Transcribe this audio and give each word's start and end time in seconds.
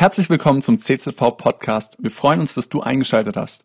Herzlich 0.00 0.30
willkommen 0.30 0.62
zum 0.62 0.78
CZV 0.78 1.36
Podcast. 1.36 1.96
Wir 1.98 2.12
freuen 2.12 2.38
uns, 2.38 2.54
dass 2.54 2.68
du 2.68 2.80
eingeschaltet 2.80 3.36
hast. 3.36 3.64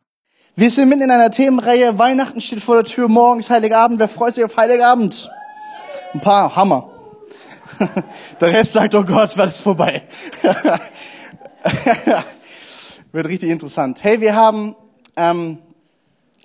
Wir 0.56 0.72
sind 0.72 0.90
mitten 0.90 1.04
in 1.04 1.12
einer 1.12 1.30
Themenreihe. 1.30 2.00
Weihnachten 2.00 2.42
steht 2.42 2.64
vor 2.64 2.74
der 2.74 2.86
Tür, 2.86 3.08
morgens 3.08 3.52
Heiligabend. 3.52 4.00
Wer 4.00 4.08
freut 4.08 4.34
sich 4.34 4.44
auf 4.44 4.58
Heiligabend? 4.58 5.30
Ein 6.12 6.22
paar, 6.22 6.56
Hammer. 6.56 6.90
Der 8.42 8.48
Rest 8.52 8.74
sagt, 8.74 8.96
oh 8.96 9.04
Gott, 9.04 9.38
was 9.38 9.58
ist 9.58 9.62
vorbei. 9.62 10.08
Wird 13.12 13.28
richtig 13.28 13.52
interessant. 13.52 14.04
Hey, 14.04 14.20
wir 14.20 14.36
haben 14.36 14.76
ähm, 15.16 15.60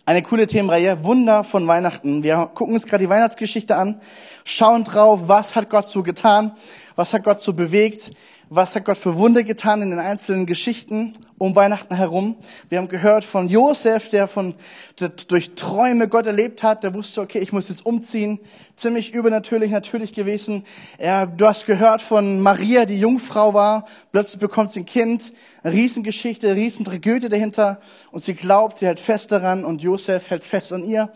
eine 0.05 0.23
coole 0.23 0.47
Themenreihe, 0.47 1.03
Wunder 1.03 1.45
von 1.45 1.67
Weihnachten. 1.67 2.23
Wir 2.23 2.51
gucken 2.55 2.75
uns 2.75 2.87
gerade 2.87 3.05
die 3.05 3.11
Weihnachtsgeschichte 3.11 3.75
an, 3.75 4.03
schauen 4.45 4.85
drauf, 4.85 5.29
was 5.29 5.57
hat 5.57 5.71
Gott 5.71 5.89
so 5.89 6.03
getan, 6.03 6.53
was 6.95 7.15
hat 7.15 7.25
Gott 7.25 7.41
so 7.41 7.55
bewegt, 7.55 8.11
was 8.51 8.75
hat 8.75 8.85
Gott 8.85 8.99
für 8.99 9.17
Wunder 9.19 9.43
getan 9.43 9.83
in 9.83 9.91
den 9.91 9.99
einzelnen 9.99 10.47
Geschichten 10.47 11.15
um 11.37 11.55
Weihnachten 11.55 11.95
herum. 11.95 12.37
Wir 12.69 12.79
haben 12.79 12.89
gehört 12.89 13.25
von 13.25 13.49
Josef, 13.49 14.09
der 14.11 14.27
von 14.27 14.55
der 14.99 15.11
durch 15.11 15.55
Träume 15.55 16.09
Gott 16.09 16.27
erlebt 16.27 16.63
hat, 16.63 16.83
der 16.83 16.95
wusste, 16.95 17.21
okay, 17.21 17.39
ich 17.39 17.53
muss 17.53 17.69
jetzt 17.69 17.85
umziehen. 17.85 18.41
Ziemlich 18.77 19.13
übernatürlich 19.13 19.71
natürlich 19.71 20.15
gewesen. 20.15 20.65
Er, 20.97 21.27
du 21.27 21.47
hast 21.47 21.67
gehört 21.67 22.03
von 22.03 22.41
Maria, 22.41 22.87
die 22.87 22.99
Jungfrau 22.99 23.55
war, 23.55 23.87
plötzlich 24.13 24.41
bekommt 24.41 24.71
sie 24.71 24.81
ein 24.81 24.87
Kind. 24.87 25.33
Eine 25.63 25.75
Riesengeschichte, 25.75 26.49
eine 26.49 26.57
Riesentragödie 26.57 27.29
dahinter. 27.29 27.81
Und 28.11 28.25
sie 28.25 28.35
glaubt, 28.35 28.79
sie 28.79 28.87
hält 28.87 29.01
fest 29.01 29.31
daran 29.31 29.65
und 29.65 29.83
Josef 29.83 30.31
hält 30.31 30.43
fest 30.43 30.73
an 30.73 30.85
ihr. 30.85 31.13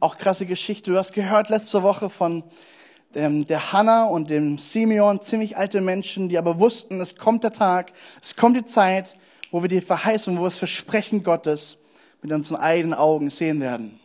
Auch 0.00 0.18
krasse 0.18 0.46
Geschichte. 0.46 0.90
Du 0.90 0.98
hast 0.98 1.12
gehört 1.12 1.48
letzte 1.48 1.82
Woche 1.82 2.10
von 2.10 2.42
der 3.14 3.72
Hannah 3.72 4.04
und 4.04 4.30
dem 4.30 4.58
Simeon, 4.58 5.20
ziemlich 5.20 5.56
alte 5.56 5.80
Menschen, 5.80 6.28
die 6.28 6.38
aber 6.38 6.58
wussten, 6.58 7.00
es 7.00 7.16
kommt 7.16 7.44
der 7.44 7.52
Tag, 7.52 7.92
es 8.22 8.36
kommt 8.36 8.56
die 8.56 8.64
Zeit, 8.64 9.16
wo 9.50 9.62
wir 9.62 9.68
die 9.68 9.80
Verheißung, 9.80 10.36
wo 10.36 10.42
wir 10.42 10.46
das 10.46 10.58
Versprechen 10.58 11.22
Gottes 11.22 11.78
mit 12.22 12.32
unseren 12.32 12.58
eigenen 12.58 12.94
Augen 12.94 13.30
sehen 13.30 13.60
werden. 13.60 14.00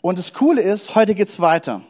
Und 0.00 0.18
das 0.18 0.32
Coole 0.32 0.62
ist, 0.62 0.94
heute 0.94 1.14
geht's 1.14 1.40
weiter. 1.40 1.82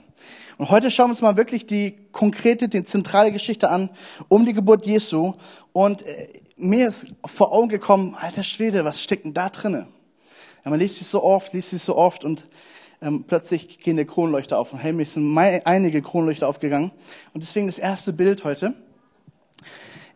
Und 0.57 0.71
heute 0.71 0.91
schauen 0.91 1.09
wir 1.09 1.13
uns 1.13 1.23
mal 1.23 1.37
wirklich 1.37 1.67
die 1.67 1.95
konkrete, 2.11 2.69
die 2.69 2.83
zentrale 2.83 3.31
Geschichte 3.31 3.71
an 3.71 3.91
um 4.27 4.45
die 4.45 4.55
Geburt 4.55 4.87
Jesu. 4.87 5.35
Und 5.73 6.03
äh, 6.03 6.41
mir 6.57 6.89
ist 6.89 7.15
vor 7.25 7.53
Augen 7.53 7.69
gekommen, 7.69 8.17
alter 8.19 8.43
Schwede, 8.43 8.85
was 8.85 9.01
steckt 9.01 9.25
denn 9.25 9.35
da 9.35 9.51
drinne? 9.51 9.87
Ja, 10.65 10.71
man 10.71 10.81
liest 10.81 10.97
sich 10.97 11.07
so 11.07 11.23
oft, 11.23 11.53
liest 11.53 11.71
sich 11.71 11.83
so 11.83 11.97
oft 11.97 12.25
und 12.25 12.45
ähm, 13.01 13.25
plötzlich 13.25 13.81
gehen 13.81 13.97
der 13.97 14.07
Kronleuchter 14.07 14.59
auf. 14.59 14.73
Und 14.73 14.81
hey, 14.81 14.93
mir 14.93 15.07
sind 15.07 15.37
einige 15.37 16.03
Kronleuchter 16.03 16.49
aufgegangen. 16.49 16.91
Und 17.33 17.43
deswegen 17.43 17.67
das 17.67 17.79
erste 17.79 18.13
Bild 18.13 18.45
heute. 18.45 18.75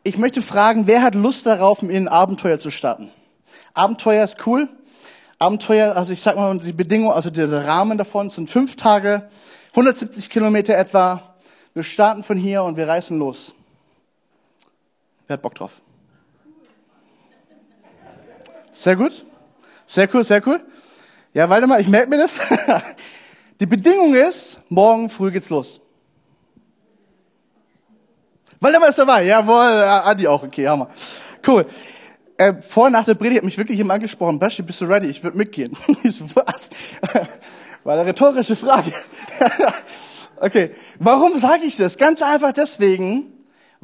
Ich 0.02 0.19
möchte 0.19 0.42
fragen, 0.42 0.86
wer 0.86 1.02
hat 1.02 1.14
Lust 1.14 1.47
darauf, 1.47 1.83
mit 1.83 1.94
ein 1.94 2.08
Abenteuer 2.08 2.58
zu 2.58 2.70
starten? 2.70 3.11
Abenteuer 3.74 4.24
ist 4.24 4.47
cool. 4.47 4.69
Abenteuer, 5.39 5.97
also 5.97 6.12
ich 6.12 6.20
sag 6.20 6.36
mal, 6.36 6.58
die 6.58 6.72
Bedingungen, 6.72 7.12
also 7.12 7.30
der 7.30 7.66
Rahmen 7.66 7.98
davon 7.98 8.30
sind 8.30 8.48
fünf 8.48 8.77
Tage, 8.77 9.28
170 9.70 10.30
Kilometer 10.30 10.77
etwa. 10.77 11.34
Wir 11.74 11.83
starten 11.83 12.22
von 12.22 12.36
hier 12.36 12.62
und 12.62 12.77
wir 12.77 12.86
reißen 12.86 13.19
los. 13.19 13.55
Wer 15.27 15.34
hat 15.34 15.42
Bock 15.42 15.55
drauf? 15.55 15.80
Sehr 18.72 18.96
gut. 18.96 19.24
Sehr 19.86 20.08
cool, 20.14 20.24
sehr 20.24 20.46
cool. 20.46 20.61
Ja, 21.34 21.48
warte 21.48 21.66
mal, 21.66 21.80
ich 21.80 21.88
merke 21.88 22.11
mir 22.11 22.19
das. 22.19 22.30
Die 23.61 23.66
Bedingung 23.66 24.14
ist, 24.14 24.61
morgen 24.69 25.08
früh 25.08 25.30
geht's 25.30 25.48
los. 25.48 25.80
Waldemar 28.61 28.91
ist 28.91 28.98
dabei. 28.98 29.24
Jawohl, 29.24 29.83
Adi 29.83 30.28
auch. 30.28 30.42
Okay, 30.42 30.69
Hammer. 30.69 30.91
Cool. 31.47 31.66
Äh, 32.36 32.55
vor 32.61 32.91
nach 32.91 33.05
der 33.05 33.14
Predigt 33.14 33.39
hat 33.39 33.44
mich 33.44 33.58
wirklich 33.58 33.78
jemand 33.78 33.97
angesprochen. 33.97 34.39
Basti, 34.39 34.62
bist 34.62 34.80
du 34.80 34.84
ready? 34.84 35.08
Ich 35.08 35.22
würde 35.24 35.36
mitgehen. 35.36 35.77
Ich 36.02 36.16
so, 36.16 36.27
was? 36.34 36.70
War 37.85 37.95
eine 37.95 38.06
rhetorische 38.06 38.55
Frage. 38.55 38.92
okay. 40.36 40.73
Warum 40.98 41.39
sage 41.39 41.64
ich 41.64 41.77
das? 41.77 41.96
Ganz 41.96 42.23
einfach 42.23 42.52
deswegen, 42.52 43.33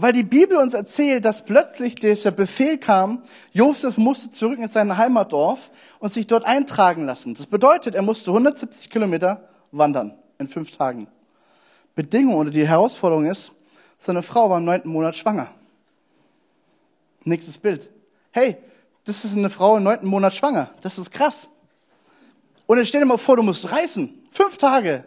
weil 0.01 0.13
die 0.13 0.23
Bibel 0.23 0.57
uns 0.59 0.75
erzählt, 0.75 1.25
dass 1.25 1.45
plötzlich 1.45 1.97
dieser 1.97 2.31
Befehl 2.31 2.79
kam, 2.79 3.25
Josef 3.53 3.99
musste 3.99 4.31
zurück 4.31 4.61
in 4.61 4.69
sein 4.69 4.97
Heimatdorf 4.97 5.73
und 5.99 6.13
sich 6.13 6.29
dort 6.29 6.45
eintragen 6.45 7.05
lassen. 7.05 7.35
Das 7.35 7.47
bedeutet, 7.47 7.97
er 7.97 8.03
musste 8.03 8.31
170 8.31 8.91
Kilometer 8.91 9.49
wandern 9.73 10.15
in 10.39 10.47
fünf 10.47 10.71
Tagen. 10.71 11.09
Bedingung 11.97 12.37
oder 12.37 12.51
die 12.51 12.67
Herausforderung 12.67 13.27
ist, 13.27 13.51
seine 13.99 14.23
Frau 14.23 14.49
war 14.49 14.59
im 14.59 14.65
neunten 14.67 14.89
Monat 14.89 15.17
schwanger. 15.17 15.51
Nächstes 17.25 17.59
Bild. 17.59 17.91
Hey, 18.31 18.57
das 19.05 19.25
ist 19.25 19.37
eine 19.37 19.51
Frau 19.51 19.79
im 19.79 19.83
neunten 19.83 20.07
Monat 20.07 20.33
schwanger. 20.33 20.71
Das 20.81 20.97
ist 20.97 21.11
krass. 21.11 21.49
Und 22.67 22.79
jetzt 22.79 22.91
stell 22.91 23.01
dir 23.01 23.07
mal 23.07 23.19
vor, 23.19 23.35
du 23.35 23.43
musst 23.43 23.69
reißen. 23.69 24.29
Fünf 24.31 24.59
Tage. 24.59 25.07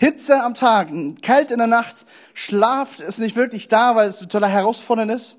Hitze 0.00 0.42
am 0.42 0.54
Tag, 0.54 0.88
kalt 1.20 1.50
in 1.50 1.58
der 1.58 1.66
Nacht, 1.66 2.06
Schlaf 2.32 3.00
ist 3.00 3.18
nicht 3.18 3.36
wirklich 3.36 3.68
da, 3.68 3.96
weil 3.96 4.08
es 4.08 4.20
total 4.20 4.48
herausfordernd 4.48 5.12
ist. 5.12 5.36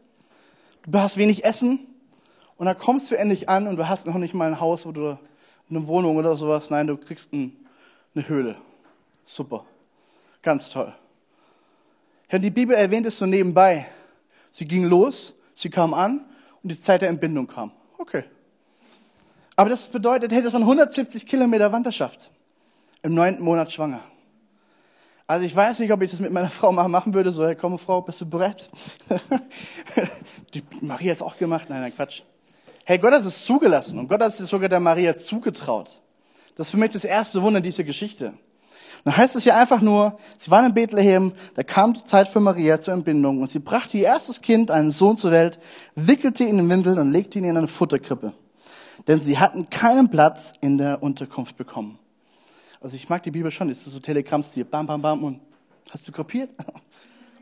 Du 0.85 0.99
hast 0.99 1.17
wenig 1.17 1.43
Essen 1.43 1.79
und 2.57 2.67
dann 2.67 2.77
kommst 2.77 3.09
du 3.09 3.17
endlich 3.17 3.49
an 3.49 3.65
und 3.65 3.77
du 3.77 3.89
hast 3.89 4.05
noch 4.05 4.13
nicht 4.19 4.35
mal 4.35 4.47
ein 4.47 4.59
Haus 4.59 4.83
du 4.83 5.17
eine 5.67 5.87
Wohnung 5.87 6.15
oder 6.15 6.35
sowas. 6.35 6.69
Nein, 6.69 6.85
du 6.85 6.95
kriegst 6.95 7.33
ein, 7.33 7.57
eine 8.13 8.29
Höhle. 8.29 8.55
Super. 9.23 9.65
Ganz 10.43 10.69
toll. 10.69 10.93
Ja, 12.29 12.37
die 12.37 12.51
Bibel 12.51 12.75
erwähnt 12.75 13.07
es 13.07 13.17
so 13.17 13.25
nebenbei. 13.25 13.87
Sie 14.51 14.67
ging 14.67 14.83
los, 14.83 15.33
sie 15.55 15.71
kam 15.71 15.95
an 15.95 16.23
und 16.61 16.71
die 16.71 16.77
Zeit 16.77 17.01
der 17.01 17.09
Entbindung 17.09 17.47
kam. 17.47 17.71
Okay. 17.97 18.25
Aber 19.55 19.71
das 19.71 19.87
bedeutet, 19.87 20.31
hey, 20.31 20.43
das 20.43 20.53
waren 20.53 20.61
170 20.61 21.25
Kilometer 21.25 21.71
Wanderschaft. 21.71 22.29
Im 23.01 23.15
neunten 23.15 23.43
Monat 23.43 23.73
schwanger. 23.73 24.01
Also 25.31 25.45
ich 25.45 25.55
weiß 25.55 25.79
nicht, 25.79 25.93
ob 25.93 26.01
ich 26.01 26.11
das 26.11 26.19
mit 26.19 26.33
meiner 26.33 26.49
Frau 26.59 26.73
mal 26.73 26.89
machen 26.89 27.13
würde. 27.13 27.31
So, 27.31 27.45
hey, 27.45 27.55
komm, 27.55 27.79
Frau, 27.79 28.01
bist 28.01 28.19
du 28.19 28.25
bereit? 28.25 28.69
Die 30.53 30.61
Maria 30.81 31.11
hat 31.11 31.15
es 31.15 31.21
auch 31.21 31.37
gemacht. 31.37 31.69
Nein, 31.69 31.79
nein, 31.79 31.95
Quatsch. 31.95 32.23
Hey, 32.83 32.97
Gott 32.97 33.13
hat 33.13 33.23
es 33.23 33.45
zugelassen 33.45 33.97
und 33.97 34.09
Gott 34.09 34.19
hat 34.19 34.37
es 34.37 34.49
sogar 34.49 34.67
der 34.67 34.81
Maria 34.81 35.15
zugetraut. 35.15 36.01
Das 36.57 36.67
ist 36.67 36.71
für 36.71 36.77
mich 36.77 36.91
das 36.91 37.05
erste 37.05 37.41
Wunder 37.41 37.61
dieser 37.61 37.85
Geschichte. 37.85 38.33
Dann 39.05 39.15
heißt 39.15 39.37
es 39.37 39.43
hier 39.43 39.55
einfach 39.55 39.79
nur, 39.79 40.19
sie 40.37 40.51
waren 40.51 40.65
in 40.65 40.73
Bethlehem, 40.73 41.31
da 41.55 41.63
kam 41.63 41.93
die 41.93 42.03
Zeit 42.03 42.27
für 42.27 42.41
Maria 42.41 42.81
zur 42.81 42.93
Entbindung 42.93 43.41
und 43.41 43.49
sie 43.49 43.59
brachte 43.59 43.97
ihr 43.99 44.07
erstes 44.07 44.41
Kind, 44.41 44.69
einen 44.69 44.91
Sohn 44.91 45.15
zur 45.15 45.31
Welt, 45.31 45.59
wickelte 45.95 46.43
ihn 46.43 46.59
in 46.59 46.69
Windeln 46.69 46.99
und 46.99 47.09
legte 47.09 47.39
ihn 47.39 47.45
in 47.45 47.55
eine 47.55 47.69
Futterkrippe. 47.69 48.33
Denn 49.07 49.21
sie 49.21 49.39
hatten 49.39 49.69
keinen 49.69 50.09
Platz 50.09 50.51
in 50.59 50.77
der 50.77 51.01
Unterkunft 51.01 51.55
bekommen. 51.55 52.00
Also 52.81 52.95
ich 52.95 53.07
mag 53.07 53.21
die 53.21 53.29
Bibel 53.29 53.51
schon, 53.51 53.69
ist 53.69 53.85
so 53.85 53.99
Telegrammstil. 53.99 54.65
Bam, 54.65 54.87
bam, 54.87 55.01
bam 55.01 55.23
und 55.23 55.39
hast 55.89 56.07
du 56.07 56.11
kopiert? 56.11 56.51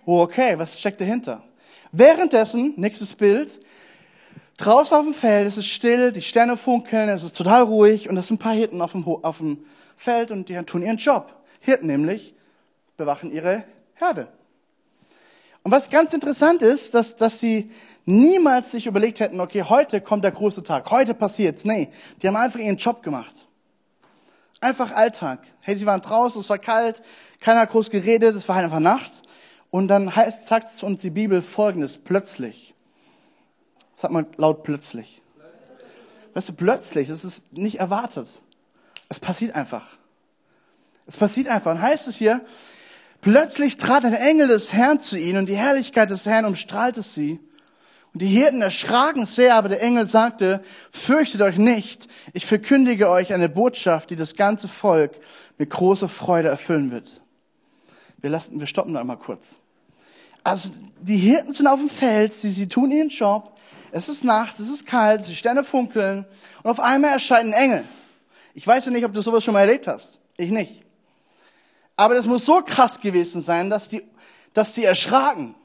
Oh, 0.06 0.22
okay, 0.22 0.58
was 0.58 0.80
steckt 0.80 1.00
dahinter? 1.02 1.44
Währenddessen, 1.92 2.74
nächstes 2.78 3.14
Bild, 3.14 3.60
draußen 4.58 4.98
auf 4.98 5.04
dem 5.04 5.14
Feld, 5.14 5.46
es 5.46 5.58
ist 5.58 5.68
still, 5.68 6.12
die 6.12 6.24
Sterne 6.24 6.58
funkeln, 6.58 7.10
es 7.10 7.22
ist 7.22 7.38
total 7.38 7.62
ruhig 7.62 8.10
und 8.10 8.18
es 8.18 8.28
sind 8.28 8.38
ein 8.38 8.40
paar 8.40 8.54
Hirten 8.54 8.82
auf 8.82 8.94
dem, 8.94 9.06
auf 9.06 9.38
dem 9.38 9.60
Feld 9.98 10.32
und 10.32 10.50
die 10.50 10.56
tun 10.64 10.82
ihren 10.82 10.98
Job. 10.98 11.32
Hirten 11.60 11.86
nämlich 11.86 12.34
bewachen 12.98 13.32
ihre 13.32 13.66
Herde. 13.94 14.30
Und 15.62 15.72
was 15.72 15.92
ganz 15.92 16.12
interessant 16.14 16.64
ist, 16.64 16.96
dass, 16.96 17.16
dass 17.16 17.40
sie 17.40 17.70
niemals 18.06 18.72
sich 18.72 18.88
überlegt 18.88 19.20
hätten, 19.20 19.40
okay, 19.40 19.62
heute 19.62 20.02
kommt 20.02 20.24
der 20.24 20.32
große 20.32 20.64
Tag, 20.64 20.90
heute 20.90 21.14
passiert's. 21.14 21.66
Nee, 21.66 21.90
die 22.20 22.28
haben 22.28 22.36
einfach 22.36 22.60
ihren 22.60 22.78
Job 22.78 23.04
gemacht. 23.04 23.49
Einfach 24.62 24.92
Alltag. 24.92 25.40
Hey, 25.62 25.76
sie 25.76 25.86
waren 25.86 26.02
draußen, 26.02 26.42
es 26.42 26.50
war 26.50 26.58
kalt, 26.58 27.02
keiner 27.40 27.66
groß 27.66 27.90
geredet, 27.90 28.36
es 28.36 28.48
war 28.50 28.56
halt 28.56 28.66
einfach 28.66 28.80
Nacht. 28.80 29.12
Und 29.72 29.88
dann 29.88 30.16
heißt, 30.16 30.48
sagt 30.48 30.84
uns 30.84 31.02
die 31.02 31.10
Bibel 31.10 31.42
folgendes, 31.42 31.98
plötzlich. 31.98 32.76
Sag 33.96 34.12
mal 34.12 34.26
laut 34.38 34.64
plötzlich. 34.64 35.22
Weißt 36.34 36.50
du, 36.50 36.54
plötzlich, 36.54 37.10
das 37.10 37.24
ist 37.24 37.54
nicht 37.54 37.80
erwartet. 37.80 38.28
Es 39.08 39.20
passiert 39.20 39.56
einfach. 39.56 39.98
Es 41.06 41.18
passiert 41.18 41.48
einfach. 41.48 41.72
Und 41.72 41.82
heißt 41.82 42.08
es 42.08 42.16
hier, 42.16 42.42
plötzlich 43.22 43.78
trat 43.78 44.06
ein 44.06 44.14
Engel 44.14 44.48
des 44.48 44.74
Herrn 44.74 45.00
zu 45.00 45.18
ihnen 45.18 45.40
und 45.40 45.46
die 45.48 45.58
Herrlichkeit 45.58 46.10
des 46.12 46.26
Herrn 46.26 46.46
umstrahlte 46.46 47.02
sie. 47.02 47.40
Und 48.14 48.22
die 48.22 48.28
Hirten 48.28 48.62
erschraken 48.62 49.26
sehr, 49.26 49.56
aber 49.56 49.70
der 49.70 49.82
Engel 49.82 50.08
sagte, 50.08 50.64
fürchtet 50.92 51.42
euch 51.42 51.58
nicht, 51.58 52.08
ich 52.34 52.46
verkündige 52.46 53.10
euch 53.10 53.34
eine 53.34 53.50
Botschaft, 53.50 54.10
die 54.10 54.16
das 54.16 54.36
ganze 54.36 54.68
Volk 54.68 55.20
mit 55.58 55.70
großer 55.70 56.10
Freude 56.10 56.50
erfüllen 56.50 56.92
wird. 56.92 57.22
Wir 58.18 58.32
lassen, 58.32 58.60
wir 58.60 58.68
stoppen 58.68 58.94
da 58.94 59.04
mal 59.04 59.16
kurz. 59.16 59.60
Also, 60.44 60.70
die 61.00 61.18
Hirten 61.18 61.54
sind 61.54 61.68
auf 61.68 61.80
dem 61.80 61.90
Feld, 61.90 62.34
sie, 62.34 62.52
sie 62.52 62.68
tun 62.68 62.92
ihren 62.92 63.10
Job, 63.10 63.56
es 63.92 64.10
ist 64.10 64.24
Nacht, 64.24 64.60
es 64.60 64.70
ist 64.70 64.86
kalt, 64.86 65.28
die 65.28 65.36
Sterne 65.36 65.64
funkeln 65.64 66.26
und 66.64 66.70
auf 66.70 66.80
einmal 66.80 67.12
erscheint 67.12 67.54
ein 67.54 67.54
Engel. 67.54 67.84
Ich 68.54 68.66
weiß 68.66 68.86
ja 68.86 68.92
nicht, 68.92 69.06
ob 69.06 69.14
du 69.14 69.22
sowas 69.22 69.44
schon 69.44 69.54
mal 69.54 69.62
erlebt 69.62 69.88
hast. 69.88 70.20
Ich 70.38 70.52
nicht. 70.52 70.84
Aber 71.96 72.16
das 72.16 72.28
muss 72.28 72.46
so 72.46 72.62
krass 72.62 73.00
gewesen 73.00 73.42
sein, 73.42 73.70
dass 73.70 73.90
die, 73.90 74.04
dass 74.54 74.74
die 74.74 74.86
erschraken. 74.86 75.56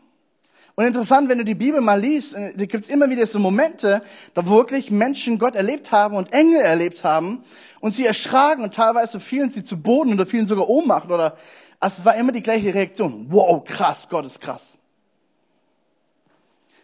Und 0.76 0.84
interessant, 0.84 1.28
wenn 1.28 1.38
du 1.38 1.44
die 1.44 1.54
Bibel 1.54 1.80
mal 1.80 2.00
liest, 2.00 2.34
äh, 2.34 2.52
da 2.54 2.64
gibt 2.66 2.84
es 2.84 2.90
immer 2.90 3.08
wieder 3.08 3.26
so 3.26 3.38
Momente, 3.38 4.02
da 4.34 4.46
wirklich 4.46 4.90
Menschen 4.90 5.38
Gott 5.38 5.54
erlebt 5.54 5.92
haben 5.92 6.16
und 6.16 6.32
Engel 6.32 6.60
erlebt 6.60 7.04
haben 7.04 7.44
und 7.80 7.92
sie 7.92 8.06
erschraken 8.06 8.64
und 8.64 8.74
teilweise 8.74 9.20
fielen 9.20 9.50
sie 9.50 9.62
zu 9.62 9.80
Boden 9.80 10.12
oder 10.14 10.26
fielen 10.26 10.46
sogar 10.46 10.68
Ohnmacht 10.68 11.10
oder 11.10 11.36
also 11.78 12.00
es 12.00 12.04
war 12.04 12.16
immer 12.16 12.32
die 12.32 12.42
gleiche 12.42 12.74
Reaktion. 12.74 13.26
Wow, 13.28 13.62
krass, 13.62 14.08
Gott 14.08 14.24
ist 14.24 14.40
krass. 14.40 14.78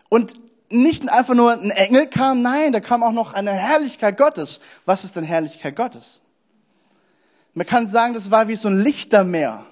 Und 0.09 0.35
nicht 0.69 1.09
einfach 1.09 1.35
nur 1.35 1.53
ein 1.53 1.71
Engel 1.71 2.07
kam, 2.07 2.43
nein, 2.43 2.73
da 2.73 2.81
kam 2.81 3.03
auch 3.03 3.13
noch 3.13 3.33
eine 3.33 3.53
Herrlichkeit 3.53 4.19
Gottes. 4.19 4.61
Was 4.85 5.05
ist 5.05 5.17
denn 5.17 5.25
Herrlichkeit 5.25 5.75
Gottes? 5.75 6.21
Man 7.55 7.67
kann 7.67 7.87
sagen, 7.87 8.15
das 8.15 8.31
war 8.31 8.47
wie 8.47 8.57
so 8.57 8.69
ein 8.69 8.81
Lichtermeer. 8.81 9.67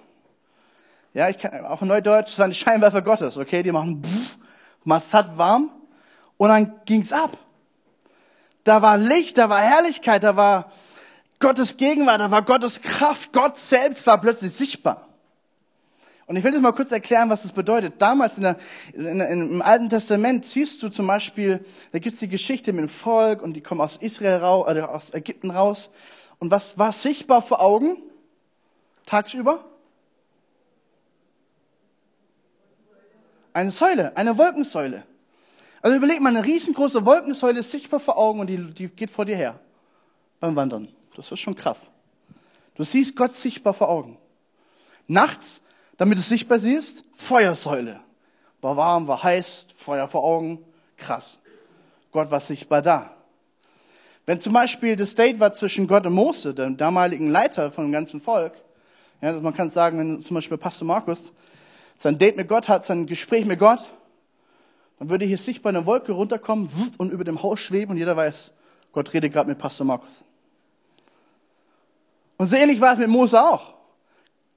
Ja, 1.18 1.28
ich 1.28 1.38
kann, 1.38 1.66
auch 1.66 1.82
in 1.82 1.88
Neudeutsch, 1.88 2.28
das 2.28 2.38
waren 2.38 2.50
die 2.50 2.56
Scheinwerfer 2.56 3.02
Gottes, 3.02 3.38
okay? 3.38 3.64
Die 3.64 3.72
machen 3.72 4.04
pff, 4.04 4.38
mal 4.84 5.00
satt 5.00 5.36
warm 5.36 5.68
und 6.36 6.48
dann 6.48 6.80
ging's 6.84 7.12
ab. 7.12 7.36
Da 8.62 8.82
war 8.82 8.96
Licht, 8.96 9.36
da 9.36 9.48
war 9.48 9.60
Herrlichkeit, 9.60 10.22
da 10.22 10.36
war 10.36 10.70
Gottes 11.40 11.76
Gegenwart, 11.76 12.20
da 12.20 12.30
war 12.30 12.42
Gottes 12.42 12.82
Kraft. 12.82 13.32
Gott 13.32 13.58
selbst 13.58 14.06
war 14.06 14.20
plötzlich 14.20 14.52
sichtbar. 14.52 15.08
Und 16.26 16.36
ich 16.36 16.44
will 16.44 16.52
das 16.52 16.60
mal 16.60 16.70
kurz 16.70 16.92
erklären, 16.92 17.28
was 17.30 17.42
das 17.42 17.50
bedeutet. 17.50 17.94
Damals 17.98 18.36
in 18.36 18.44
der, 18.44 18.56
in, 18.92 19.20
im 19.20 19.60
Alten 19.60 19.90
Testament 19.90 20.46
siehst 20.46 20.80
du 20.84 20.88
zum 20.88 21.08
Beispiel, 21.08 21.64
da 21.90 21.98
gibt's 21.98 22.20
die 22.20 22.28
Geschichte 22.28 22.72
mit 22.72 22.82
dem 22.82 22.88
Volk 22.88 23.42
und 23.42 23.54
die 23.54 23.60
kommen 23.60 23.80
aus 23.80 23.96
Israel 23.96 24.36
raus, 24.36 24.72
äh, 24.72 24.82
aus 24.82 25.12
Ägypten 25.12 25.50
raus. 25.50 25.90
Und 26.38 26.52
was 26.52 26.78
war 26.78 26.92
sichtbar 26.92 27.42
vor 27.42 27.60
Augen? 27.60 27.96
Tagsüber? 29.04 29.64
Eine 33.58 33.72
Säule, 33.72 34.16
eine 34.16 34.38
Wolkensäule. 34.38 35.02
Also 35.82 35.96
überleg 35.96 36.20
mal, 36.20 36.28
eine 36.28 36.44
riesengroße 36.44 37.04
Wolkensäule 37.04 37.58
ist 37.58 37.72
sichtbar 37.72 37.98
vor 37.98 38.16
Augen 38.16 38.38
und 38.38 38.46
die, 38.46 38.56
die 38.56 38.86
geht 38.86 39.10
vor 39.10 39.24
dir 39.24 39.34
her 39.34 39.58
beim 40.38 40.54
Wandern. 40.54 40.86
Das 41.16 41.32
ist 41.32 41.40
schon 41.40 41.56
krass. 41.56 41.90
Du 42.76 42.84
siehst 42.84 43.16
Gott 43.16 43.34
sichtbar 43.34 43.74
vor 43.74 43.88
Augen. 43.88 44.16
Nachts, 45.08 45.60
damit 45.96 46.18
du 46.18 46.20
es 46.20 46.28
sichtbar 46.28 46.60
siehst, 46.60 47.04
Feuersäule. 47.16 47.98
War 48.60 48.76
warm, 48.76 49.08
war 49.08 49.24
heiß, 49.24 49.66
Feuer 49.74 50.06
vor 50.06 50.22
Augen, 50.22 50.64
krass. 50.96 51.40
Gott 52.12 52.30
war 52.30 52.38
sichtbar 52.38 52.80
da. 52.80 53.16
Wenn 54.24 54.40
zum 54.40 54.52
Beispiel 54.52 54.94
das 54.94 55.16
Date 55.16 55.40
war 55.40 55.50
zwischen 55.50 55.88
Gott 55.88 56.06
und 56.06 56.12
Mose, 56.12 56.54
dem 56.54 56.76
damaligen 56.76 57.28
Leiter 57.28 57.72
von 57.72 57.86
dem 57.86 57.92
ganzen 57.92 58.20
Volk, 58.20 58.52
ja, 59.20 59.32
man 59.32 59.52
kann 59.52 59.68
sagen, 59.68 59.98
wenn 59.98 60.22
zum 60.22 60.36
Beispiel 60.36 60.58
Pastor 60.58 60.86
Markus 60.86 61.32
sein 61.98 62.16
Date 62.16 62.36
mit 62.36 62.48
Gott 62.48 62.68
hat, 62.68 62.86
sein 62.86 63.06
Gespräch 63.06 63.44
mit 63.44 63.58
Gott, 63.58 63.84
dann 64.98 65.10
würde 65.10 65.24
hier 65.24 65.36
sichtbar 65.36 65.70
eine 65.70 65.84
Wolke 65.84 66.12
runterkommen 66.12 66.70
und 66.96 67.12
über 67.12 67.24
dem 67.24 67.42
Haus 67.42 67.60
schweben 67.60 67.92
und 67.92 67.98
jeder 67.98 68.16
weiß, 68.16 68.52
Gott 68.92 69.12
redet 69.12 69.32
gerade 69.32 69.50
mit 69.50 69.58
Pastor 69.58 69.84
Markus. 69.84 70.24
Und 72.36 72.46
so 72.46 72.56
ähnlich 72.56 72.80
war 72.80 72.92
es 72.92 72.98
mit 72.98 73.08
Mose 73.08 73.40
auch. 73.40 73.74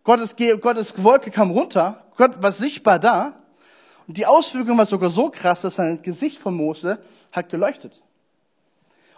Gottes, 0.03 0.35
Gottes 0.61 1.03
Wolke 1.03 1.31
kam 1.31 1.51
runter, 1.51 2.05
Gott 2.15 2.41
war 2.41 2.51
sichtbar 2.51 2.99
da 2.99 3.33
und 4.07 4.17
die 4.17 4.25
Auswirkung 4.25 4.77
war 4.77 4.85
sogar 4.85 5.09
so 5.09 5.29
krass, 5.29 5.61
dass 5.61 5.75
sein 5.75 6.01
Gesicht 6.01 6.37
von 6.37 6.55
Mose 6.55 6.99
hat 7.31 7.49
geleuchtet. 7.49 8.01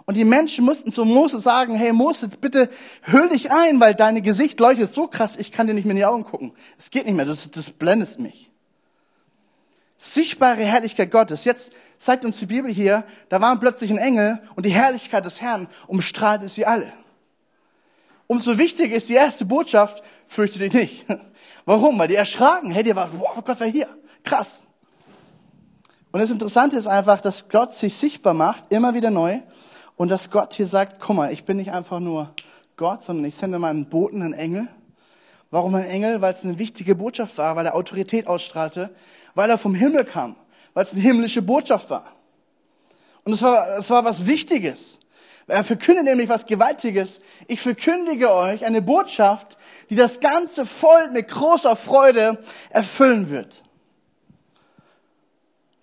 Und 0.06 0.16
die 0.16 0.26
Menschen 0.26 0.66
mussten 0.66 0.92
zu 0.92 1.06
Mose 1.06 1.40
sagen, 1.40 1.76
hey 1.76 1.94
Mose, 1.94 2.28
bitte 2.28 2.70
hüll 3.04 3.30
dich 3.30 3.52
ein, 3.52 3.80
weil 3.80 3.96
dein 3.96 4.22
Gesicht 4.22 4.60
leuchtet 4.60 4.92
so 4.92 5.08
krass, 5.08 5.38
ich 5.38 5.52
kann 5.52 5.68
dir 5.68 5.74
nicht 5.74 5.86
mehr 5.86 5.92
in 5.92 5.98
die 5.98 6.06
Augen 6.06 6.26
gucken. 6.26 6.54
Es 6.78 6.92
geht 6.92 7.06
nicht 7.06 7.16
mehr, 7.16 7.26
das, 7.26 7.50
das 7.52 7.70
blendet 7.70 8.20
mich. 8.20 8.52
Sichtbare 9.98 10.62
Herrlichkeit 10.62 11.12
Gottes. 11.12 11.46
Jetzt 11.46 11.72
zeigt 12.00 12.26
uns 12.26 12.38
die 12.38 12.48
Bibel 12.48 12.70
hier, 12.70 13.06
da 13.30 13.40
waren 13.40 13.62
plötzlich 13.62 13.90
ein 13.92 13.98
Engel 13.98 14.42
und 14.56 14.66
die 14.66 14.72
Herrlichkeit 14.72 15.26
des 15.26 15.42
Herrn 15.42 15.70
umstrahlte 15.88 16.50
sie 16.50 16.66
alle. 16.66 16.92
Umso 18.28 18.58
wichtiger 18.58 18.96
ist 18.96 19.08
die 19.08 19.14
erste 19.14 19.46
Botschaft, 19.46 20.04
fürchte 20.28 20.60
dich 20.60 20.74
nicht. 20.74 21.06
Warum? 21.66 21.98
Weil 22.00 22.10
die 22.10 22.16
erschraken. 22.16 22.72
Hey, 22.72 22.84
die 22.84 22.96
war, 22.96 23.10
wow, 23.18 23.42
Gott 23.46 23.60
war 23.60 23.68
hier. 23.68 23.88
Krass. 24.24 24.66
Und 26.12 26.20
das 26.20 26.30
Interessante 26.30 26.76
ist 26.76 26.88
einfach, 26.88 27.22
dass 27.22 27.48
Gott 27.48 27.74
sich 27.74 27.96
sichtbar 27.96 28.34
macht, 28.34 28.66
immer 28.70 28.94
wieder 28.94 29.10
neu. 29.10 29.40
Und 29.95 30.10
dass 30.10 30.30
Gott 30.30 30.54
hier 30.54 30.68
sagt, 30.68 31.00
guck 31.00 31.16
mal, 31.16 31.31
ich 31.31 31.45
bin 31.45 31.57
nicht 31.57 31.72
einfach 31.72 32.00
nur 32.00 32.34
Gott, 32.78 33.04
sondern 33.04 33.25
ich 33.25 33.36
sende 33.36 33.60
meinen 33.60 33.90
Boten, 33.90 34.22
einen 34.22 34.34
Engel. 34.34 34.68
Warum 35.51 35.75
ein 35.75 35.86
Engel? 35.86 36.22
Weil 36.22 36.34
es 36.34 36.44
eine 36.44 36.57
wichtige 36.57 36.95
Botschaft 36.95 37.38
war, 37.38 37.56
weil 37.56 37.66
er 37.66 37.75
Autorität 37.75 38.28
ausstrahlte, 38.28 38.90
weil 39.36 39.50
er 39.50 39.57
vom 39.57 39.75
Himmel 39.75 40.06
kam, 40.06 40.36
weil 40.74 40.84
es 40.84 40.94
eine 40.94 41.01
himmlische 41.01 41.42
Botschaft 41.42 41.90
war. 41.90 42.12
Und 43.24 43.34
es 43.34 43.42
war, 43.42 43.78
es 43.78 43.90
war 43.90 44.04
was 44.04 44.25
Wichtiges. 44.25 45.00
Er 45.48 45.63
verkündet 45.63 46.06
nämlich 46.06 46.30
was 46.30 46.45
Gewaltiges. 46.45 47.19
Ich 47.48 47.62
verkündige 47.62 48.31
euch 48.31 48.66
eine 48.66 48.81
Botschaft, 48.81 49.57
die 49.90 49.95
das 49.95 50.19
ganze 50.19 50.66
Volk 50.66 51.12
mit 51.12 51.28
großer 51.28 51.75
Freude 51.75 52.40
erfüllen 52.69 53.30
wird. 53.30 53.63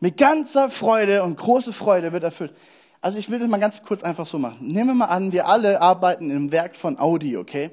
Mit 0.01 0.17
ganzer 0.17 0.71
Freude 0.71 1.23
und 1.23 1.37
große 1.37 1.75
Freude 1.75 2.13
wird 2.13 2.25
erfüllt. 2.25 2.55
Also 3.03 3.19
ich 3.19 3.31
will 3.31 3.39
das 3.39 3.49
mal 3.49 3.59
ganz 3.59 3.83
kurz 3.83 4.03
einfach 4.03 4.27
so 4.27 4.39
machen. 4.39 4.67
Nehmen 4.67 4.89
wir 4.89 4.95
mal 4.95 5.07
an, 5.07 5.33
wir 5.33 5.47
alle 5.47 5.81
arbeiten 5.81 6.31
im 6.31 6.53
Werk 6.53 6.77
von 6.77 6.99
Audi, 6.99 7.39
okay? 7.39 7.71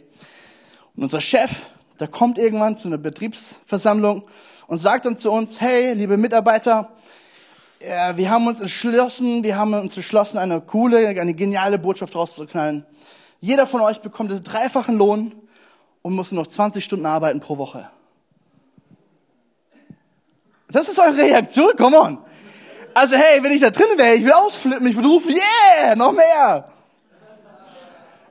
Und 0.96 1.04
unser 1.04 1.20
Chef, 1.20 1.66
der 2.00 2.08
kommt 2.08 2.38
irgendwann 2.38 2.78
zu 2.78 2.88
einer 2.88 2.98
Betriebsversammlung 2.98 4.24
und 4.68 4.78
sagt 4.78 5.06
dann 5.06 5.18
zu 5.18 5.32
uns, 5.32 5.60
hey, 5.60 5.94
liebe 5.94 6.16
Mitarbeiter, 6.16 6.94
wir 8.16 8.30
haben 8.30 8.48
uns 8.48 8.60
entschlossen, 8.62 9.44
wir 9.44 9.58
haben 9.58 9.74
uns 9.74 9.96
entschlossen, 9.98 10.38
eine 10.38 10.62
coole, 10.62 11.10
eine 11.10 11.34
geniale 11.34 11.78
Botschaft 11.78 12.16
rauszuknallen. 12.16 12.86
Jeder 13.42 13.68
von 13.68 13.82
euch 13.82 14.02
bekommt 14.02 14.32
einen 14.32 14.44
dreifachen 14.44 14.96
Lohn 14.96 15.36
und 16.02 16.14
muss 16.14 16.32
noch 16.32 16.48
20 16.48 16.84
Stunden 16.84 17.06
arbeiten 17.06 17.40
pro 17.42 17.58
Woche. 17.58 17.90
Das 20.70 20.88
ist 20.88 21.00
eure 21.00 21.18
Reaktion? 21.18 21.72
Come 21.78 22.00
on. 22.00 22.18
Also 22.98 23.16
hey, 23.16 23.44
wenn 23.44 23.52
ich 23.52 23.62
da 23.62 23.70
drin 23.70 23.96
wäre, 23.96 24.16
ich 24.16 24.26
will 24.26 24.32
ausflippen, 24.32 24.88
ich 24.88 24.96
würde 24.96 25.08
rufen, 25.08 25.30
yeah, 25.30 25.96
noch 25.96 26.14
mehr. 26.14 26.66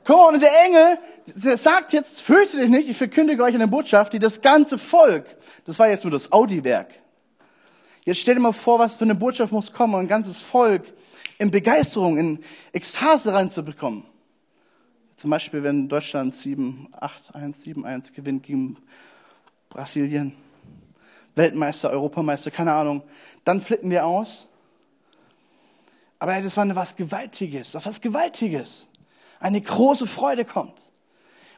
Komm 0.02 0.18
on, 0.18 0.34
und 0.34 0.40
der 0.40 0.50
Engel, 0.64 0.98
der 1.24 1.56
sagt 1.56 1.92
jetzt, 1.92 2.20
fürchte 2.20 2.56
dich 2.56 2.68
nicht, 2.68 2.88
ich 2.88 2.96
verkündige 2.96 3.44
euch 3.44 3.54
eine 3.54 3.68
Botschaft, 3.68 4.12
die 4.12 4.18
das 4.18 4.40
ganze 4.40 4.76
Volk, 4.76 5.24
das 5.66 5.78
war 5.78 5.88
jetzt 5.88 6.02
nur 6.02 6.10
das 6.10 6.32
Audi-Werk. 6.32 6.88
Jetzt 8.04 8.18
stell 8.18 8.34
dir 8.34 8.40
mal 8.40 8.50
vor, 8.50 8.80
was 8.80 8.96
für 8.96 9.04
eine 9.04 9.14
Botschaft 9.14 9.52
muss 9.52 9.72
kommen, 9.72 9.94
um 9.94 10.00
ein 10.00 10.08
ganzes 10.08 10.40
Volk 10.40 10.82
in 11.38 11.52
Begeisterung, 11.52 12.18
in 12.18 12.42
Ekstase 12.72 13.32
reinzubekommen. 13.32 14.02
Zum 15.14 15.30
Beispiel, 15.30 15.62
wenn 15.62 15.88
Deutschland 15.88 16.34
7, 16.34 16.88
8, 16.90 17.36
1, 17.36 17.62
7, 17.62 17.84
1 17.84 18.12
gewinnt 18.12 18.42
gegen 18.42 18.78
Brasilien, 19.68 20.32
Weltmeister, 21.36 21.90
Europameister, 21.90 22.50
keine 22.50 22.72
Ahnung, 22.72 23.04
dann 23.44 23.60
flippen 23.60 23.90
wir 23.90 24.04
aus. 24.04 24.48
Aber 26.18 26.40
das 26.40 26.56
war 26.56 26.74
was 26.74 26.96
Gewaltiges, 26.96 27.72
das 27.72 27.86
was 27.86 28.00
Gewaltiges. 28.00 28.88
Eine 29.38 29.60
große 29.60 30.06
Freude 30.06 30.44
kommt. 30.44 30.80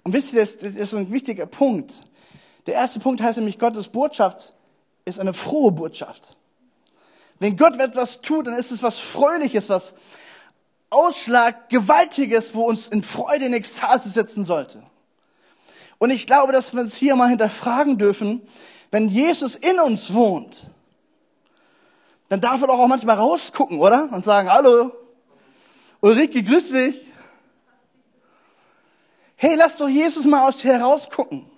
Und 0.03 0.12
wisst 0.12 0.33
ihr, 0.33 0.41
das, 0.41 0.55
ist 0.55 0.95
ein 0.95 1.12
wichtiger 1.12 1.47
Punkt. 1.47 2.03
Der 2.67 2.75
erste 2.75 3.00
Punkt 3.00 3.21
heißt 3.21 3.38
nämlich, 3.38 3.59
Gottes 3.59 3.88
Botschaft 3.88 4.53
ist 5.05 5.21
eine 5.21 5.33
frohe 5.33 5.73
Botschaft. 5.73 6.37
Wenn 7.38 7.57
Gott 7.57 7.79
etwas 7.79 8.21
tut, 8.21 8.47
dann 8.47 8.59
ist 8.59 8.73
es 8.73 8.83
was 8.83 8.99
Fröhliches, 8.99 9.69
was 9.69 9.95
Ausschlag, 10.91 11.69
Gewaltiges, 11.69 12.55
wo 12.55 12.65
uns 12.65 12.88
in 12.88 13.03
Freude, 13.03 13.47
in 13.47 13.53
Ekstase 13.53 14.09
setzen 14.09 14.45
sollte. 14.45 14.83
Und 15.99 16.11
ich 16.11 16.27
glaube, 16.27 16.53
dass 16.53 16.75
wir 16.75 16.81
uns 16.81 16.97
hier 16.97 17.15
mal 17.17 17.29
hinterfragen 17.29 17.99
dürfen, 17.99 18.43
wenn 18.91 19.09
Jesus 19.09 19.55
in 19.55 19.79
uns 19.81 20.15
wohnt, 20.15 20.71
dann 22.28 22.40
darf 22.40 22.61
er 22.61 22.66
doch 22.66 22.78
auch 22.78 22.88
manchmal 22.88 23.16
rausgucken, 23.16 23.78
oder? 23.78 24.11
Und 24.12 24.23
sagen, 24.23 24.50
hallo, 24.50 24.92
Ulrike, 26.00 26.42
grüß 26.42 26.70
dich. 26.70 27.00
Hey, 29.37 29.54
lass 29.56 29.78
doch 29.78 29.88
Jesus 29.88 30.25
mal 30.25 30.47
aus 30.47 30.58
dir 30.58 30.73
herausgucken. 30.73 31.49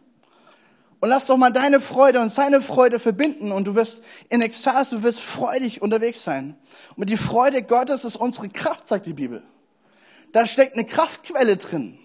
Und 1.01 1.09
lass 1.09 1.27
doch 1.27 1.39
mal 1.39 1.51
deine 1.51 1.81
Freude 1.81 2.21
und 2.21 2.31
seine 2.31 2.61
Freude 2.61 2.99
verbinden 2.99 3.53
und 3.53 3.65
du 3.65 3.75
wirst 3.75 4.05
in 4.29 4.43
Ekstase, 4.43 4.97
du 4.97 5.03
wirst 5.03 5.21
freudig 5.21 5.81
unterwegs 5.81 6.23
sein. 6.23 6.59
Und 6.97 7.09
die 7.09 7.17
Freude 7.17 7.63
Gottes 7.63 8.05
ist 8.05 8.17
unsere 8.17 8.51
Kraft, 8.51 8.87
sagt 8.87 9.07
die 9.07 9.15
Bibel. 9.15 9.43
Da 10.33 10.45
steckt 10.45 10.75
eine 10.75 10.85
Kraftquelle 10.85 11.57
drin. 11.57 11.99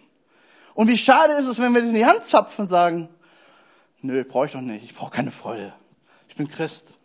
Und 0.75 0.87
wie 0.87 0.97
schade 0.97 1.33
ist 1.33 1.45
es, 1.45 1.59
wenn 1.59 1.73
wir 1.73 1.81
das 1.81 1.89
in 1.89 1.95
die 1.95 2.05
Hand 2.05 2.25
zapfen 2.25 2.63
und 2.63 2.67
sagen, 2.69 3.09
nö, 4.01 4.23
brauche 4.23 4.45
ich 4.45 4.53
doch 4.53 4.61
nicht, 4.61 4.85
ich 4.85 4.95
brauche 4.95 5.11
keine 5.11 5.31
Freude. 5.31 5.73
Ich 6.29 6.35
bin 6.35 6.49
Christ. 6.49 6.97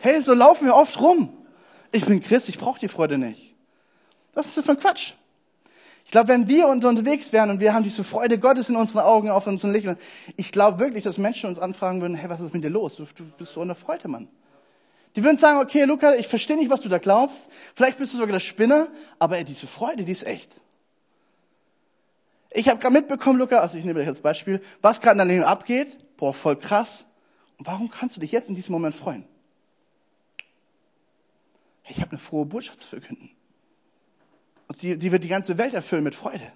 Hey, 0.00 0.20
so 0.20 0.34
laufen 0.34 0.66
wir 0.66 0.74
oft 0.74 1.00
rum. 1.00 1.32
Ich 1.92 2.04
bin 2.04 2.22
Christ, 2.22 2.48
ich 2.48 2.58
brauche 2.58 2.78
die 2.78 2.88
Freude 2.88 3.18
nicht. 3.18 3.54
Was 4.34 4.46
ist 4.46 4.56
das 4.56 4.64
für 4.64 4.72
ein 4.72 4.78
Quatsch? 4.78 5.14
Ich 6.04 6.12
glaube, 6.12 6.28
wenn 6.28 6.46
wir 6.46 6.68
unterwegs 6.68 7.32
wären 7.32 7.50
und 7.50 7.58
wir 7.58 7.74
haben 7.74 7.82
diese 7.82 8.04
Freude 8.04 8.38
Gottes 8.38 8.68
in 8.68 8.76
unseren 8.76 9.00
Augen, 9.00 9.28
auf 9.28 9.46
unseren 9.46 9.72
Lichtern, 9.72 9.96
ich 10.36 10.52
glaube 10.52 10.78
wirklich, 10.78 11.02
dass 11.02 11.18
Menschen 11.18 11.48
uns 11.48 11.58
anfragen 11.58 12.00
würden, 12.00 12.14
hey, 12.14 12.30
was 12.30 12.40
ist 12.40 12.54
mit 12.54 12.62
dir 12.62 12.70
los? 12.70 12.96
Du, 12.96 13.04
du 13.04 13.24
bist 13.38 13.52
so 13.52 13.60
eine 13.60 13.74
Freude, 13.74 14.06
Mann. 14.06 14.28
Die 15.16 15.24
würden 15.24 15.38
sagen, 15.38 15.58
okay, 15.58 15.84
Luca, 15.84 16.14
ich 16.14 16.28
verstehe 16.28 16.56
nicht, 16.56 16.70
was 16.70 16.82
du 16.82 16.88
da 16.88 16.98
glaubst. 16.98 17.48
Vielleicht 17.74 17.98
bist 17.98 18.12
du 18.12 18.18
sogar 18.18 18.32
der 18.32 18.40
Spinner, 18.40 18.88
aber 19.18 19.38
ey, 19.38 19.44
diese 19.44 19.66
Freude, 19.66 20.04
die 20.04 20.12
ist 20.12 20.24
echt. 20.24 20.60
Ich 22.50 22.68
habe 22.68 22.78
gerade 22.78 22.92
mitbekommen, 22.92 23.38
Luca, 23.38 23.58
also 23.58 23.76
ich 23.76 23.84
nehme 23.84 23.98
dich 23.98 24.08
als 24.08 24.20
Beispiel, 24.20 24.62
was 24.82 25.00
gerade 25.00 25.12
in 25.12 25.18
deinem 25.18 25.28
Leben 25.30 25.44
abgeht. 25.44 25.98
Boah, 26.18 26.32
voll 26.32 26.56
krass. 26.56 27.06
Und 27.58 27.66
warum 27.66 27.90
kannst 27.90 28.16
du 28.16 28.20
dich 28.20 28.30
jetzt 28.30 28.48
in 28.48 28.54
diesem 28.54 28.72
Moment 28.72 28.94
freuen? 28.94 29.24
Ich 31.88 32.00
habe 32.00 32.10
eine 32.10 32.18
frohe 32.18 32.44
Botschaft 32.44 32.80
zu 32.80 32.86
verkünden. 32.86 33.30
Und 34.68 34.82
die, 34.82 34.98
die 34.98 35.12
wird 35.12 35.22
die 35.24 35.28
ganze 35.28 35.58
Welt 35.58 35.74
erfüllen 35.74 36.02
mit 36.02 36.14
Freude. 36.14 36.52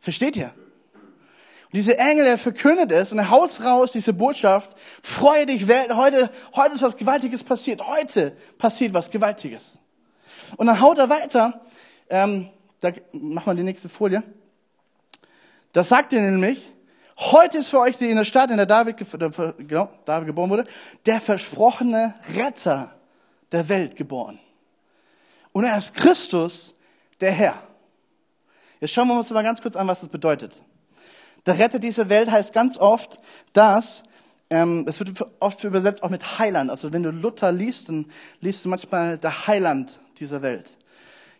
Versteht 0.00 0.36
ihr? 0.36 0.54
Und 0.94 1.76
diese 1.76 1.98
Engel, 1.98 2.26
er 2.26 2.38
verkündet 2.38 2.90
es 2.90 3.12
und 3.12 3.18
er 3.18 3.30
haut 3.30 3.62
raus, 3.62 3.92
diese 3.92 4.12
Botschaft, 4.12 4.74
freue 5.02 5.46
dich, 5.46 5.68
heute, 5.68 6.30
heute 6.54 6.74
ist 6.74 6.82
was 6.82 6.96
Gewaltiges 6.96 7.44
passiert, 7.44 7.86
heute 7.86 8.36
passiert 8.58 8.94
was 8.94 9.10
Gewaltiges. 9.10 9.78
Und 10.56 10.66
dann 10.66 10.80
haut 10.80 10.98
er 10.98 11.08
weiter, 11.08 11.60
ähm, 12.08 12.48
da 12.80 12.90
machen 13.12 13.46
wir 13.46 13.54
die 13.54 13.62
nächste 13.62 13.88
Folie. 13.88 14.22
Das 15.72 15.90
sagt 15.90 16.12
er 16.12 16.22
nämlich, 16.22 16.72
heute 17.18 17.58
ist 17.58 17.68
für 17.68 17.78
euch 17.78 17.98
die 17.98 18.10
in 18.10 18.16
der 18.16 18.24
Stadt, 18.24 18.50
in 18.50 18.56
der 18.56 18.66
David, 18.66 18.96
genau, 19.68 19.90
David 20.06 20.26
geboren 20.26 20.50
wurde, 20.50 20.64
der 21.06 21.20
versprochene 21.20 22.14
Retter 22.34 22.99
der 23.52 23.68
Welt 23.68 23.96
geboren. 23.96 24.38
Und 25.52 25.64
er 25.64 25.76
ist 25.76 25.94
Christus, 25.94 26.74
der 27.20 27.32
Herr. 27.32 27.54
Jetzt 28.80 28.92
schauen 28.92 29.08
wir 29.08 29.18
uns 29.18 29.30
mal 29.30 29.42
ganz 29.42 29.60
kurz 29.60 29.76
an, 29.76 29.86
was 29.88 30.00
das 30.00 30.08
bedeutet. 30.08 30.62
Der 31.46 31.58
Retter 31.58 31.78
dieser 31.78 32.08
Welt 32.08 32.30
heißt 32.30 32.52
ganz 32.52 32.76
oft, 32.78 33.18
dass, 33.52 34.02
ähm, 34.48 34.84
es 34.88 34.98
wird 35.00 35.24
oft 35.40 35.62
übersetzt 35.64 36.02
auch 36.02 36.10
mit 36.10 36.38
Heiland. 36.38 36.70
Also 36.70 36.92
wenn 36.92 37.02
du 37.02 37.10
Luther 37.10 37.52
liest, 37.52 37.88
dann 37.88 38.06
liest 38.40 38.64
du 38.64 38.68
manchmal 38.68 39.18
der 39.18 39.46
Heiland 39.46 40.00
dieser 40.18 40.42
Welt. 40.42 40.78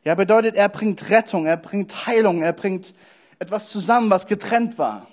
Ja, 0.04 0.14
bedeutet, 0.14 0.56
er 0.56 0.70
bringt 0.70 1.10
Rettung, 1.10 1.46
er 1.46 1.58
bringt 1.58 2.06
Heilung, 2.06 2.42
er 2.42 2.54
bringt 2.54 2.94
etwas 3.38 3.68
zusammen, 3.68 4.08
was 4.10 4.26
getrennt 4.26 4.78
war. 4.78 5.06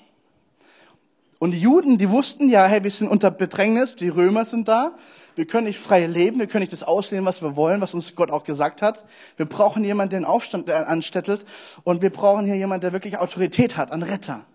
Und 1.40 1.52
die 1.52 1.60
Juden, 1.60 1.98
die 1.98 2.10
wussten 2.10 2.50
ja, 2.50 2.66
hey, 2.66 2.84
wir 2.84 2.92
sind 2.92 3.10
unter 3.10 3.30
Bedrängnis, 3.30 3.96
die 3.96 4.10
Römer 4.10 4.46
sind 4.46 4.68
da, 4.68 4.96
wir 5.36 5.46
können 5.46 5.68
nicht 5.68 5.78
frei 5.78 6.08
leben, 6.08 6.40
wir 6.40 6.48
können 6.48 6.64
nicht 6.64 6.74
das 6.74 6.82
ausleben, 6.82 7.26
was 7.26 7.44
wir 7.44 7.56
wollen, 7.56 7.80
was 7.80 7.94
uns 7.94 8.16
Gott 8.16 8.32
auch 8.32 8.44
gesagt 8.44 8.82
hat. 8.82 9.06
Wir 9.36 9.46
brauchen 9.46 9.84
jemanden, 9.84 10.10
der 10.10 10.20
den 10.22 10.26
Aufstand 10.26 10.70
anstettelt 10.70 11.46
und 11.84 12.02
wir 12.02 12.10
brauchen 12.10 12.46
hier 12.46 12.56
jemanden, 12.56 12.82
der 12.82 12.94
wirklich 12.94 13.20
Autorität 13.20 13.78
hat, 13.78 13.92
einen 13.92 14.02
Retter. 14.02 14.46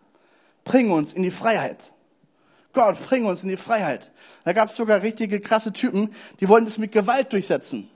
Bring 0.64 0.90
uns 0.90 1.12
in 1.12 1.22
die 1.22 1.30
Freiheit. 1.30 1.92
Gott, 2.72 2.96
bring 3.06 3.26
uns 3.26 3.44
in 3.44 3.48
die 3.48 3.56
Freiheit. 3.56 4.10
Da 4.44 4.52
gab 4.52 4.70
es 4.70 4.76
sogar 4.76 5.02
richtige 5.02 5.40
krasse 5.40 5.72
Typen, 5.72 6.12
die 6.40 6.48
wollten 6.48 6.64
das 6.64 6.78
mit 6.78 6.90
Gewalt 6.90 7.32
durchsetzen. 7.32 7.88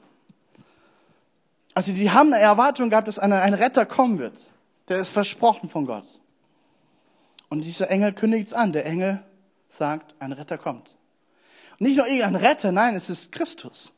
Also 1.74 1.92
die 1.92 2.10
haben 2.10 2.32
eine 2.32 2.42
Erwartung 2.42 2.88
gehabt, 2.90 3.08
dass 3.08 3.18
ein 3.18 3.32
Retter 3.32 3.84
kommen 3.84 4.18
wird. 4.18 4.40
Der 4.88 5.00
ist 5.00 5.08
versprochen 5.08 5.68
von 5.68 5.86
Gott. 5.86 6.04
Und 7.48 7.62
dieser 7.62 7.90
Engel 7.90 8.12
kündigt 8.12 8.48
es 8.48 8.52
an. 8.52 8.72
Der 8.72 8.86
Engel 8.86 9.22
sagt, 9.68 10.14
ein 10.18 10.32
Retter 10.32 10.58
kommt. 10.58 10.94
Und 11.78 11.86
nicht 11.86 11.96
nur 11.96 12.06
irgendein 12.06 12.36
Retter, 12.36 12.72
nein, 12.72 12.94
es 12.94 13.10
ist 13.10 13.32
Christus. 13.32 13.92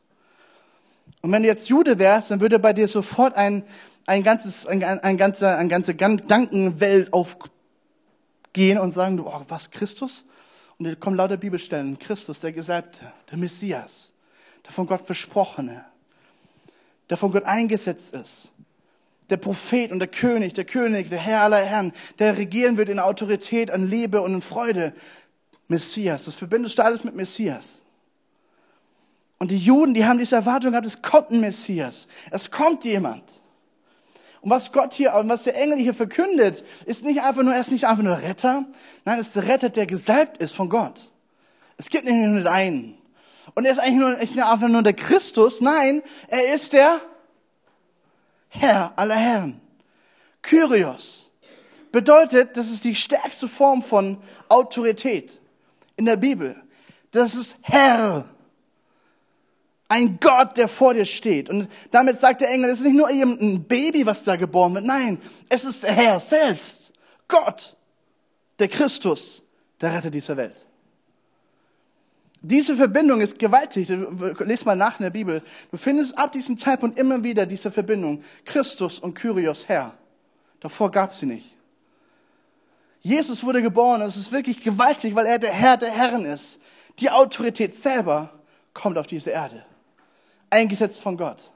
Und 1.23 1.33
wenn 1.33 1.43
du 1.43 1.49
jetzt 1.49 1.69
Jude 1.69 1.99
wärst, 1.99 2.31
dann 2.31 2.40
würde 2.40 2.59
bei 2.59 2.73
dir 2.73 2.88
sofort 2.88 3.35
ein, 3.37 3.64
ein 4.07 4.23
ganzes, 4.23 4.67
ein, 4.67 4.83
ein 4.83 5.17
ganzer, 5.17 5.57
ein 5.57 5.69
ganze 5.69 5.95
Gedankenwelt 5.95 7.12
aufgehen 7.12 8.78
und 8.78 8.93
sagen, 8.93 9.21
oh, 9.21 9.43
was, 9.49 9.71
Christus? 9.71 10.25
Und 10.78 10.87
da 10.87 10.95
kommen 10.95 11.17
lauter 11.17 11.37
Bibelstellen. 11.37 11.99
Christus, 11.99 12.40
der 12.40 12.52
Gesalbte, 12.52 13.12
der 13.31 13.38
Messias, 13.38 14.12
der 14.64 14.73
von 14.73 14.87
Gott 14.87 15.07
Versprochene, 15.07 15.85
der 17.11 17.17
von 17.17 17.33
Gott 17.33 17.45
eingesetzt 17.45 18.14
ist 18.14 18.52
der 19.31 19.37
Prophet 19.37 19.93
und 19.93 19.99
der 19.99 20.09
König, 20.09 20.55
der 20.55 20.65
König, 20.65 21.11
der 21.11 21.19
Herr 21.19 21.43
aller 21.43 21.59
Herren, 21.59 21.93
der 22.19 22.37
regieren 22.37 22.77
wird 22.77 22.89
in 22.89 22.99
Autorität, 22.99 23.71
an 23.71 23.89
Liebe 23.89 24.23
und 24.23 24.35
in 24.35 24.43
Freude. 24.43 24.93
Messias, 25.69 26.25
das 26.25 26.35
verbindest 26.35 26.79
du 26.79 26.85
alles 26.85 27.05
mit 27.05 27.15
Messias. 27.15 27.83
Und 29.39 29.51
die 29.51 29.59
Juden, 29.59 29.95
die 29.95 30.05
haben 30.05 30.19
diese 30.19 30.37
Erwartung 30.37 30.73
gehabt, 30.73 30.87
es 30.87 31.03
kommt 31.03 31.31
ein 31.31 31.41
Messias, 31.41 32.09
es 32.31 32.51
kommt 32.51 32.85
jemand. 32.85 33.23
Und 34.41 34.51
was 34.51 34.73
Gott 34.73 34.93
hier, 34.93 35.15
und 35.15 35.29
was 35.29 35.45
der 35.45 35.61
Engel 35.61 35.79
hier 35.79 35.95
verkündet, 35.95 36.65
ist 36.87 37.05
nicht 37.05 37.23
einfach 37.23 37.43
nur, 37.43 37.55
er 37.55 37.61
ist 37.61 37.71
nicht 37.71 37.87
einfach 37.87 38.03
nur 38.03 38.21
Retter, 38.21 38.65
nein, 39.05 39.19
es 39.19 39.29
ist 39.29 39.37
der 39.37 39.49
Retter, 39.49 39.69
der 39.69 39.87
gesalbt 39.87 40.39
ist 40.39 40.55
von 40.55 40.69
Gott. 40.69 41.11
Es 41.77 41.89
gibt 41.91 42.05
nicht 42.05 42.15
nur 42.15 42.51
einen. 42.51 42.99
Und 43.55 43.65
er 43.65 43.73
ist 43.73 43.79
eigentlich 43.79 43.99
nur, 43.99 44.17
nicht 44.17 44.43
einfach 44.43 44.69
nur 44.69 44.83
der 44.83 44.95
Christus, 44.95 45.61
nein, 45.61 46.03
er 46.29 46.55
ist 46.55 46.73
der 46.73 47.01
Herr 48.49 48.93
aller 48.97 49.17
Herren. 49.17 49.61
Kyrios 50.43 51.31
bedeutet, 51.93 52.57
das 52.57 52.71
ist 52.71 52.85
die 52.85 52.95
stärkste 52.95 53.49
Form 53.49 53.83
von 53.83 54.19
Autorität 54.49 55.40
in 55.97 56.05
der 56.07 56.17
Bibel. 56.17 56.57
Das 57.11 57.35
ist 57.35 57.59
Herr. 57.62 58.28
Ein 59.88 60.21
Gott, 60.21 60.59
der 60.59 60.69
vor 60.69 60.93
dir 60.93 61.07
steht. 61.07 61.49
Und 61.49 61.69
damit 61.90 62.19
sagt 62.19 62.43
der 62.43 62.50
Engel, 62.50 62.71
es 62.71 62.81
ist 62.81 62.85
nicht 62.87 62.97
nur 62.97 63.09
ein 63.09 63.64
Baby, 63.64 64.05
was 64.05 64.23
da 64.23 64.37
geboren 64.37 64.75
wird. 64.75 64.85
Nein, 64.85 65.21
es 65.49 65.64
ist 65.64 65.83
der 65.83 65.93
Herr 65.93 66.21
selbst. 66.21 66.93
Gott, 67.26 67.76
der 68.59 68.69
Christus, 68.69 69.43
der 69.81 69.95
Retter 69.95 70.11
dieser 70.11 70.37
Welt. 70.37 70.68
Diese 72.40 72.76
Verbindung 72.76 73.21
ist 73.21 73.38
gewaltig. 73.38 73.88
Lies 73.88 74.64
mal 74.64 74.76
nach 74.76 75.00
in 75.00 75.04
der 75.04 75.11
Bibel. 75.11 75.42
Du 75.71 75.76
findest 75.76 76.16
ab 76.16 76.33
diesem 76.33 76.57
Zeitpunkt 76.57 76.99
immer 76.99 77.25
wieder 77.25 77.47
diese 77.47 77.71
Verbindung. 77.71 78.23
Christus 78.45 79.00
und 79.00 79.14
Kyrios 79.14 79.68
Herr. 79.68 79.95
Davor 80.61 80.90
gab 80.90 81.12
sie 81.12 81.26
nicht. 81.26 81.57
Jesus 83.00 83.42
wurde 83.45 83.62
geboren. 83.62 84.02
Es 84.02 84.16
ist 84.16 84.33
wirklich 84.33 84.62
gewaltig, 84.62 85.14
weil 85.14 85.26
er 85.26 85.38
der 85.38 85.52
Herr 85.52 85.76
der 85.76 85.90
Herren 85.90 86.25
ist. 86.25 86.61
Die 87.00 87.11
Autorität 87.11 87.75
selber 87.75 88.30
kommt 88.73 88.99
auf 88.99 89.07
diese 89.07 89.30
Erde. 89.30 89.64
Eingesetzt 90.50 91.00
von 91.00 91.16
Gott, 91.16 91.50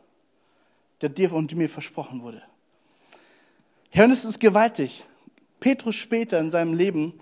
der 1.00 1.08
dir 1.08 1.32
und 1.32 1.54
mir 1.54 1.68
versprochen 1.68 2.22
wurde. 2.22 2.42
Herr, 3.90 4.04
und 4.06 4.12
es 4.12 4.24
ist 4.24 4.40
gewaltig. 4.40 5.04
Petrus 5.60 5.94
später 5.94 6.38
in 6.40 6.50
seinem 6.50 6.74
Leben 6.74 7.14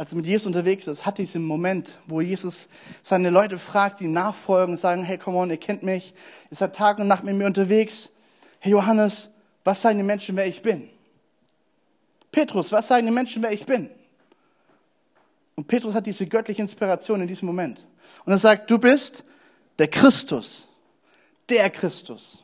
als 0.00 0.12
er 0.12 0.16
mit 0.16 0.24
Jesus 0.24 0.46
unterwegs 0.46 0.86
ist, 0.86 1.04
hat 1.04 1.18
diesen 1.18 1.44
Moment, 1.44 1.98
wo 2.06 2.22
Jesus 2.22 2.70
seine 3.02 3.28
Leute 3.28 3.58
fragt, 3.58 4.00
die 4.00 4.06
nachfolgen 4.06 4.72
und 4.72 4.78
sagen, 4.78 5.04
hey, 5.04 5.18
come 5.18 5.36
on, 5.36 5.50
ihr 5.50 5.58
kennt 5.58 5.82
mich, 5.82 6.14
ihr 6.50 6.56
seid 6.56 6.74
Tag 6.74 6.98
und 7.00 7.06
Nacht 7.06 7.22
mit 7.22 7.36
mir 7.36 7.44
unterwegs. 7.44 8.10
Hey 8.60 8.72
Johannes, 8.72 9.28
was 9.62 9.82
sagen 9.82 9.98
die 9.98 10.02
Menschen, 10.02 10.36
wer 10.36 10.46
ich 10.46 10.62
bin? 10.62 10.88
Petrus, 12.32 12.72
was 12.72 12.88
sagen 12.88 13.04
die 13.04 13.12
Menschen, 13.12 13.42
wer 13.42 13.52
ich 13.52 13.66
bin? 13.66 13.90
Und 15.54 15.68
Petrus 15.68 15.94
hat 15.94 16.06
diese 16.06 16.26
göttliche 16.26 16.62
Inspiration 16.62 17.20
in 17.20 17.28
diesem 17.28 17.44
Moment. 17.44 17.84
Und 18.24 18.32
er 18.32 18.38
sagt, 18.38 18.70
du 18.70 18.78
bist 18.78 19.22
der 19.78 19.88
Christus, 19.88 20.66
der 21.50 21.68
Christus, 21.68 22.42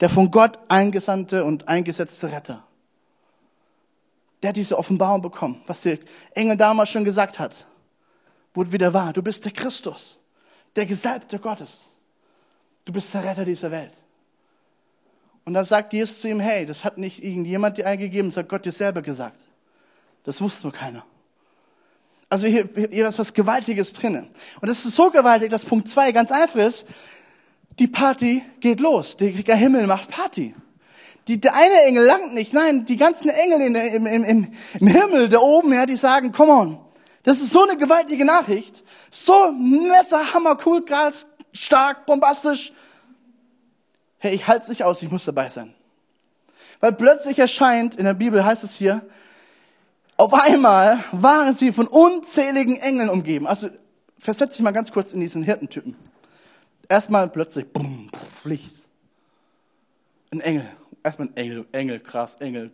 der 0.00 0.10
von 0.10 0.30
Gott 0.30 0.58
eingesandte 0.68 1.44
und 1.46 1.66
eingesetzte 1.66 2.30
Retter 2.30 2.62
der 4.44 4.50
hat 4.50 4.56
diese 4.56 4.76
Offenbarung 4.76 5.22
bekommen, 5.22 5.62
was 5.66 5.80
der 5.80 5.96
Engel 6.34 6.58
damals 6.58 6.90
schon 6.90 7.02
gesagt 7.02 7.38
hat, 7.38 7.66
wurde 8.52 8.72
wieder 8.72 8.92
wahr. 8.92 9.14
Du 9.14 9.22
bist 9.22 9.42
der 9.46 9.52
Christus, 9.52 10.18
der 10.76 10.84
Gesalbte 10.84 11.38
Gottes. 11.38 11.86
Du 12.84 12.92
bist 12.92 13.14
der 13.14 13.24
Retter 13.24 13.46
dieser 13.46 13.70
Welt. 13.70 13.94
Und 15.46 15.54
dann 15.54 15.64
sagt 15.64 15.94
Jesus 15.94 16.20
zu 16.20 16.28
ihm, 16.28 16.40
hey, 16.40 16.66
das 16.66 16.84
hat 16.84 16.98
nicht 16.98 17.24
irgendjemand 17.24 17.78
dir 17.78 17.86
eingegeben, 17.86 18.28
das 18.28 18.36
hat 18.36 18.50
Gott 18.50 18.66
dir 18.66 18.72
selber 18.72 19.00
gesagt. 19.00 19.46
Das 20.24 20.42
wusste 20.42 20.64
nur 20.64 20.74
keiner. 20.74 21.06
Also 22.28 22.46
hier, 22.46 22.68
hier 22.90 23.08
ist 23.08 23.18
was 23.18 23.32
Gewaltiges 23.32 23.94
drinne. 23.94 24.28
Und 24.60 24.68
das 24.68 24.84
ist 24.84 24.94
so 24.94 25.10
gewaltig, 25.10 25.48
dass 25.48 25.64
Punkt 25.64 25.88
zwei 25.88 26.12
ganz 26.12 26.30
einfach 26.30 26.60
ist. 26.60 26.86
Die 27.78 27.88
Party 27.88 28.42
geht 28.60 28.80
los. 28.80 29.16
Der 29.16 29.56
Himmel 29.56 29.86
macht 29.86 30.10
Party. 30.10 30.54
Die, 31.26 31.40
der 31.40 31.54
eine 31.54 31.82
Engel 31.84 32.04
langt 32.04 32.34
nicht, 32.34 32.52
nein, 32.52 32.84
die 32.84 32.96
ganzen 32.96 33.30
Engel 33.30 33.62
in 33.62 33.74
im, 33.74 34.06
im, 34.06 34.52
im 34.80 34.86
Himmel, 34.86 35.28
da 35.28 35.38
oben, 35.38 35.72
ja, 35.72 35.86
die 35.86 35.96
sagen, 35.96 36.32
come 36.32 36.52
on, 36.52 36.78
das 37.22 37.40
ist 37.40 37.52
so 37.52 37.62
eine 37.62 37.78
gewaltige 37.78 38.24
Nachricht, 38.24 38.84
so 39.10 39.52
messer, 39.52 40.34
hammer, 40.34 40.58
cool, 40.66 40.84
krass, 40.84 41.26
stark, 41.52 42.04
bombastisch. 42.04 42.72
Hey, 44.18 44.34
ich 44.34 44.46
halte 44.46 44.64
es 44.64 44.68
nicht 44.68 44.84
aus, 44.84 45.00
ich 45.02 45.10
muss 45.10 45.24
dabei 45.24 45.48
sein. 45.48 45.74
Weil 46.80 46.92
plötzlich 46.92 47.38
erscheint, 47.38 47.94
in 47.96 48.04
der 48.04 48.14
Bibel 48.14 48.44
heißt 48.44 48.62
es 48.62 48.74
hier, 48.74 49.00
auf 50.16 50.34
einmal 50.34 51.02
waren 51.12 51.56
sie 51.56 51.72
von 51.72 51.86
unzähligen 51.86 52.76
Engeln 52.76 53.08
umgeben. 53.08 53.46
Also 53.46 53.68
versetz 54.18 54.56
dich 54.56 54.62
mal 54.62 54.72
ganz 54.72 54.92
kurz 54.92 55.12
in 55.12 55.20
diesen 55.20 55.42
Hirtentypen. 55.42 55.96
Erstmal 56.88 57.28
plötzlich, 57.28 57.72
bumm, 57.72 58.10
Licht. 58.44 58.74
Ein 60.30 60.40
Engel 60.40 60.68
erstmal 61.04 61.28
ein 61.28 61.36
Engel, 61.36 61.66
Engel, 61.70 62.00
krass, 62.00 62.36
Engel. 62.40 62.72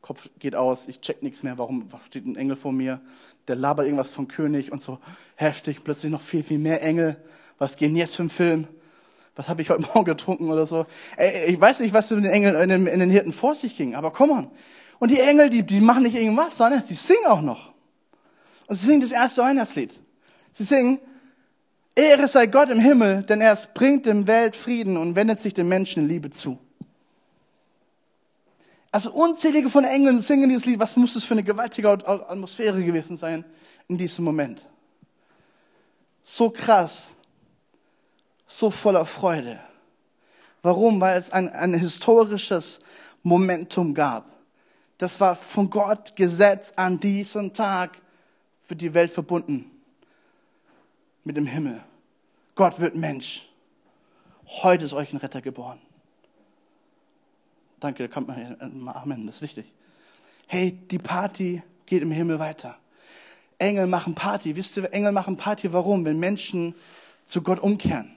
Kopf 0.00 0.28
geht 0.38 0.54
aus, 0.54 0.86
ich 0.86 1.00
check 1.00 1.22
nichts 1.22 1.42
mehr, 1.42 1.58
warum 1.58 1.88
steht 2.06 2.26
ein 2.26 2.36
Engel 2.36 2.56
vor 2.56 2.72
mir? 2.72 3.00
Der 3.48 3.56
labert 3.56 3.86
irgendwas 3.86 4.10
vom 4.10 4.28
König 4.28 4.70
und 4.70 4.80
so 4.80 4.98
heftig, 5.34 5.82
plötzlich 5.82 6.12
noch 6.12 6.22
viel, 6.22 6.42
viel 6.42 6.58
mehr 6.58 6.82
Engel. 6.82 7.16
Was 7.58 7.76
geht 7.76 7.88
denn 7.88 7.96
jetzt 7.96 8.16
für 8.16 8.22
ein 8.22 8.30
Film? 8.30 8.68
Was 9.34 9.48
habe 9.48 9.62
ich 9.62 9.70
heute 9.70 9.82
Morgen 9.94 10.04
getrunken 10.04 10.50
oder 10.50 10.66
so? 10.66 10.86
Ey, 11.16 11.52
ich 11.52 11.60
weiß 11.60 11.80
nicht, 11.80 11.92
was 11.92 12.10
in 12.10 12.22
den 12.22 12.32
Engeln, 12.32 12.54
in 12.54 12.68
den, 12.68 12.86
in 12.86 13.00
den 13.00 13.10
Hirten 13.10 13.32
vor 13.32 13.54
sich 13.54 13.76
ging, 13.76 13.94
aber 13.94 14.10
komm 14.10 14.30
on. 14.30 14.50
Und 14.98 15.10
die 15.10 15.18
Engel, 15.18 15.50
die, 15.50 15.64
die 15.64 15.80
machen 15.80 16.04
nicht 16.04 16.14
irgendwas, 16.14 16.56
sondern 16.56 16.82
die 16.88 16.94
singen 16.94 17.26
auch 17.26 17.42
noch. 17.42 17.72
Und 18.66 18.76
sie 18.76 18.86
singen 18.86 19.00
das 19.00 19.12
erste 19.12 19.42
Weihnachtslied. 19.42 19.98
Sie 20.52 20.64
singen, 20.64 20.98
Ehre 21.96 22.28
sei 22.28 22.46
Gott 22.46 22.70
im 22.70 22.80
Himmel, 22.80 23.22
denn 23.22 23.40
er 23.40 23.56
bringt 23.72 24.06
dem 24.06 24.26
Welt 24.26 24.54
Frieden 24.54 24.96
und 24.96 25.16
wendet 25.16 25.40
sich 25.40 25.54
den 25.54 25.68
Menschen 25.68 26.04
in 26.04 26.08
Liebe 26.08 26.30
zu. 26.30 26.58
Also 28.94 29.10
unzählige 29.10 29.68
von 29.70 29.82
Engeln 29.82 30.20
singen 30.20 30.48
dieses 30.48 30.66
Lied. 30.66 30.78
Was 30.78 30.96
muss 30.96 31.14
das 31.14 31.24
für 31.24 31.34
eine 31.34 31.42
gewaltige 31.42 31.90
Atmosphäre 31.90 32.80
gewesen 32.80 33.16
sein 33.16 33.44
in 33.88 33.98
diesem 33.98 34.24
Moment? 34.24 34.64
So 36.22 36.48
krass, 36.48 37.16
so 38.46 38.70
voller 38.70 39.04
Freude. 39.04 39.58
Warum? 40.62 41.00
Weil 41.00 41.18
es 41.18 41.32
ein, 41.32 41.48
ein 41.48 41.74
historisches 41.74 42.78
Momentum 43.24 43.94
gab. 43.94 44.30
Das 44.98 45.18
war 45.18 45.34
von 45.34 45.68
Gott 45.68 46.14
gesetzt 46.14 46.78
an 46.78 47.00
diesem 47.00 47.52
Tag 47.52 47.98
für 48.62 48.76
die 48.76 48.94
Welt 48.94 49.10
verbunden 49.10 49.72
mit 51.24 51.36
dem 51.36 51.46
Himmel. 51.48 51.82
Gott 52.54 52.78
wird 52.78 52.94
Mensch. 52.94 53.44
Heute 54.62 54.84
ist 54.84 54.92
euch 54.92 55.12
ein 55.12 55.16
Retter 55.16 55.40
geboren. 55.40 55.80
Danke, 57.84 58.08
da 58.08 58.14
kommt 58.14 58.28
man 58.28 58.88
Amen, 58.88 59.26
das 59.26 59.34
ist 59.36 59.42
wichtig. 59.42 59.66
Hey, 60.46 60.72
die 60.72 60.96
Party 60.96 61.62
geht 61.84 62.00
im 62.00 62.10
Himmel 62.10 62.38
weiter. 62.38 62.78
Engel 63.58 63.86
machen 63.86 64.14
Party. 64.14 64.56
Wisst 64.56 64.78
ihr, 64.78 64.90
Engel 64.90 65.12
machen 65.12 65.36
Party, 65.36 65.70
warum? 65.70 66.02
Wenn 66.06 66.18
Menschen 66.18 66.74
zu 67.26 67.42
Gott 67.42 67.60
umkehren. 67.60 68.10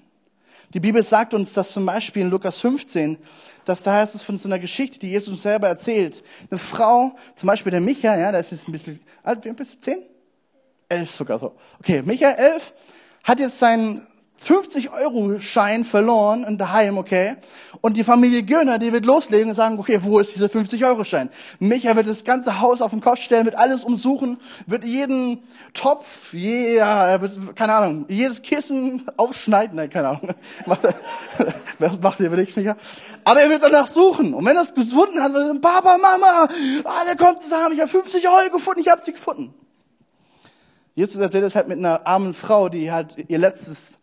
Die 0.73 0.79
Bibel 0.79 1.03
sagt 1.03 1.33
uns 1.33 1.51
das 1.51 1.73
zum 1.73 1.85
Beispiel 1.85 2.21
in 2.21 2.29
Lukas 2.29 2.59
15, 2.59 3.17
dass 3.65 3.83
da 3.83 3.95
heißt 3.95 4.15
es 4.15 4.21
von 4.21 4.37
so 4.37 4.47
einer 4.47 4.57
Geschichte, 4.57 4.99
die 4.99 5.09
Jesus 5.09 5.41
selber 5.41 5.67
erzählt. 5.67 6.23
Eine 6.49 6.59
Frau, 6.59 7.17
zum 7.35 7.47
Beispiel 7.47 7.71
der 7.71 7.81
Micha, 7.81 8.17
ja, 8.17 8.31
der 8.31 8.39
ist 8.39 8.53
jetzt 8.53 8.69
ein 8.69 8.71
bisschen 8.71 9.01
alt, 9.21 9.43
wie 9.43 9.51
bist 9.51 9.73
du? 9.73 9.79
Zehn? 9.81 10.01
Elf 10.87 11.11
sogar 11.11 11.39
so. 11.39 11.57
Okay, 11.79 12.03
Micha, 12.03 12.29
elf, 12.29 12.73
hat 13.21 13.41
jetzt 13.41 13.59
seinen 13.59 14.07
50-Euro-Schein 14.39 15.83
verloren 15.83 16.43
in 16.43 16.57
daheim, 16.57 16.97
okay? 16.97 17.37
Und 17.81 17.97
die 17.97 18.03
Familie 18.03 18.43
Göner, 18.43 18.77
die 18.77 18.93
wird 18.93 19.05
loslegen 19.05 19.49
und 19.49 19.55
sagen, 19.55 19.79
okay, 19.79 19.99
wo 20.01 20.19
ist 20.19 20.35
dieser 20.35 20.47
50-Euro-Schein? 20.47 21.29
Micha 21.59 21.95
wird 21.95 22.07
das 22.07 22.23
ganze 22.23 22.59
Haus 22.59 22.81
auf 22.81 22.91
den 22.91 23.01
Kopf 23.01 23.19
stellen, 23.19 23.45
wird 23.45 23.55
alles 23.55 23.83
umsuchen, 23.83 24.39
wird 24.65 24.83
jeden 24.83 25.43
Topf, 25.73 26.33
yeah, 26.33 27.19
wird, 27.21 27.55
keine 27.55 27.73
Ahnung, 27.73 28.05
jedes 28.09 28.41
Kissen 28.41 29.03
aufschneiden, 29.17 29.75
nein, 29.75 29.89
keine 29.89 30.09
Ahnung. 30.09 30.29
Was 31.79 31.99
macht 31.99 32.19
ihr 32.19 32.31
wirklich, 32.31 32.55
Micha? 32.55 32.77
Aber 33.23 33.41
er 33.41 33.49
wird 33.49 33.63
danach 33.63 33.87
suchen. 33.87 34.33
Und 34.33 34.45
wenn 34.45 34.55
er 34.55 34.63
es 34.63 34.73
gefunden 34.73 35.21
hat, 35.21 35.33
wird 35.33 35.55
er 35.55 35.61
Papa, 35.61 35.97
Mama, 35.97 36.47
alle 36.83 37.15
kommt 37.15 37.41
zusammen, 37.41 37.73
ich 37.73 37.79
habe 37.79 37.89
50 37.89 38.27
Euro 38.27 38.51
gefunden, 38.51 38.81
ich 38.81 38.89
habe 38.89 39.01
sie 39.03 39.13
gefunden. 39.13 39.53
Jesus 40.95 41.17
erzählt 41.17 41.43
es 41.43 41.53
halt 41.53 41.67
mit 41.67 41.77
einer 41.77 42.07
armen 42.07 42.33
Frau, 42.33 42.69
die 42.69 42.91
halt 42.91 43.15
ihr 43.27 43.37
letztes 43.37 43.96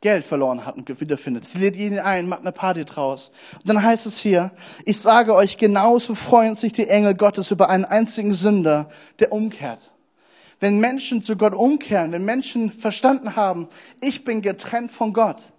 Geld 0.00 0.24
verloren 0.24 0.66
hat 0.66 0.76
und 0.76 1.00
wiederfindet. 1.00 1.46
Sie 1.46 1.58
lädt 1.58 1.76
ihn 1.76 1.98
ein, 1.98 2.28
macht 2.28 2.42
eine 2.42 2.52
Party 2.52 2.84
draus. 2.84 3.32
Und 3.54 3.68
dann 3.68 3.82
heißt 3.82 4.06
es 4.06 4.18
hier, 4.18 4.52
ich 4.84 5.00
sage 5.00 5.34
euch, 5.34 5.56
genauso 5.56 6.14
freuen 6.14 6.54
sich 6.54 6.72
die 6.72 6.88
Engel 6.88 7.14
Gottes 7.14 7.50
über 7.50 7.70
einen 7.70 7.84
einzigen 7.84 8.34
Sünder, 8.34 8.90
der 9.18 9.32
umkehrt. 9.32 9.92
Wenn 10.60 10.80
Menschen 10.80 11.22
zu 11.22 11.36
Gott 11.36 11.54
umkehren, 11.54 12.12
wenn 12.12 12.24
Menschen 12.24 12.70
verstanden 12.70 13.36
haben, 13.36 13.68
ich 14.00 14.24
bin 14.24 14.42
getrennt 14.42 14.90
von 14.90 15.12
Gott. 15.12 15.52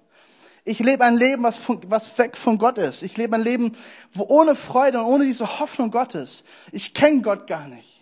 Ich 0.65 0.79
lebe 0.79 1.03
ein 1.03 1.15
Leben, 1.15 1.43
was, 1.43 1.57
von, 1.57 1.81
was 1.87 2.17
weg 2.17 2.35
von 2.35 2.57
Gott 2.57 2.77
ist. 2.77 3.01
Ich 3.01 3.15
lebe 3.17 3.35
ein 3.35 3.43
Leben, 3.43 3.75
wo 4.13 4.25
ohne 4.27 4.55
Freude 4.55 4.99
und 4.99 5.05
ohne 5.05 5.25
diese 5.25 5.59
Hoffnung 5.59 5.91
Gottes. 5.91 6.43
Ich 6.71 6.93
kenne 6.93 7.21
Gott 7.21 7.47
gar 7.47 7.67
nicht 7.67 7.97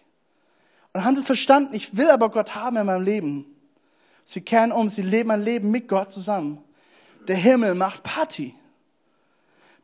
und 0.95 1.03
haben 1.03 1.15
das 1.15 1.25
verstanden, 1.25 1.75
ich 1.75 1.97
will 1.97 2.09
aber 2.09 2.29
Gott 2.29 2.55
haben 2.55 2.77
in 2.77 2.85
meinem 2.85 3.03
Leben. 3.03 3.54
Sie 4.25 4.41
kehren 4.41 4.71
um, 4.71 4.89
sie 4.89 5.03
leben 5.03 5.31
ein 5.31 5.43
Leben 5.43 5.71
mit 5.71 5.87
Gott 5.87 6.11
zusammen. 6.11 6.61
Der 7.27 7.37
Himmel 7.37 7.75
macht 7.75 8.03
Party. 8.03 8.55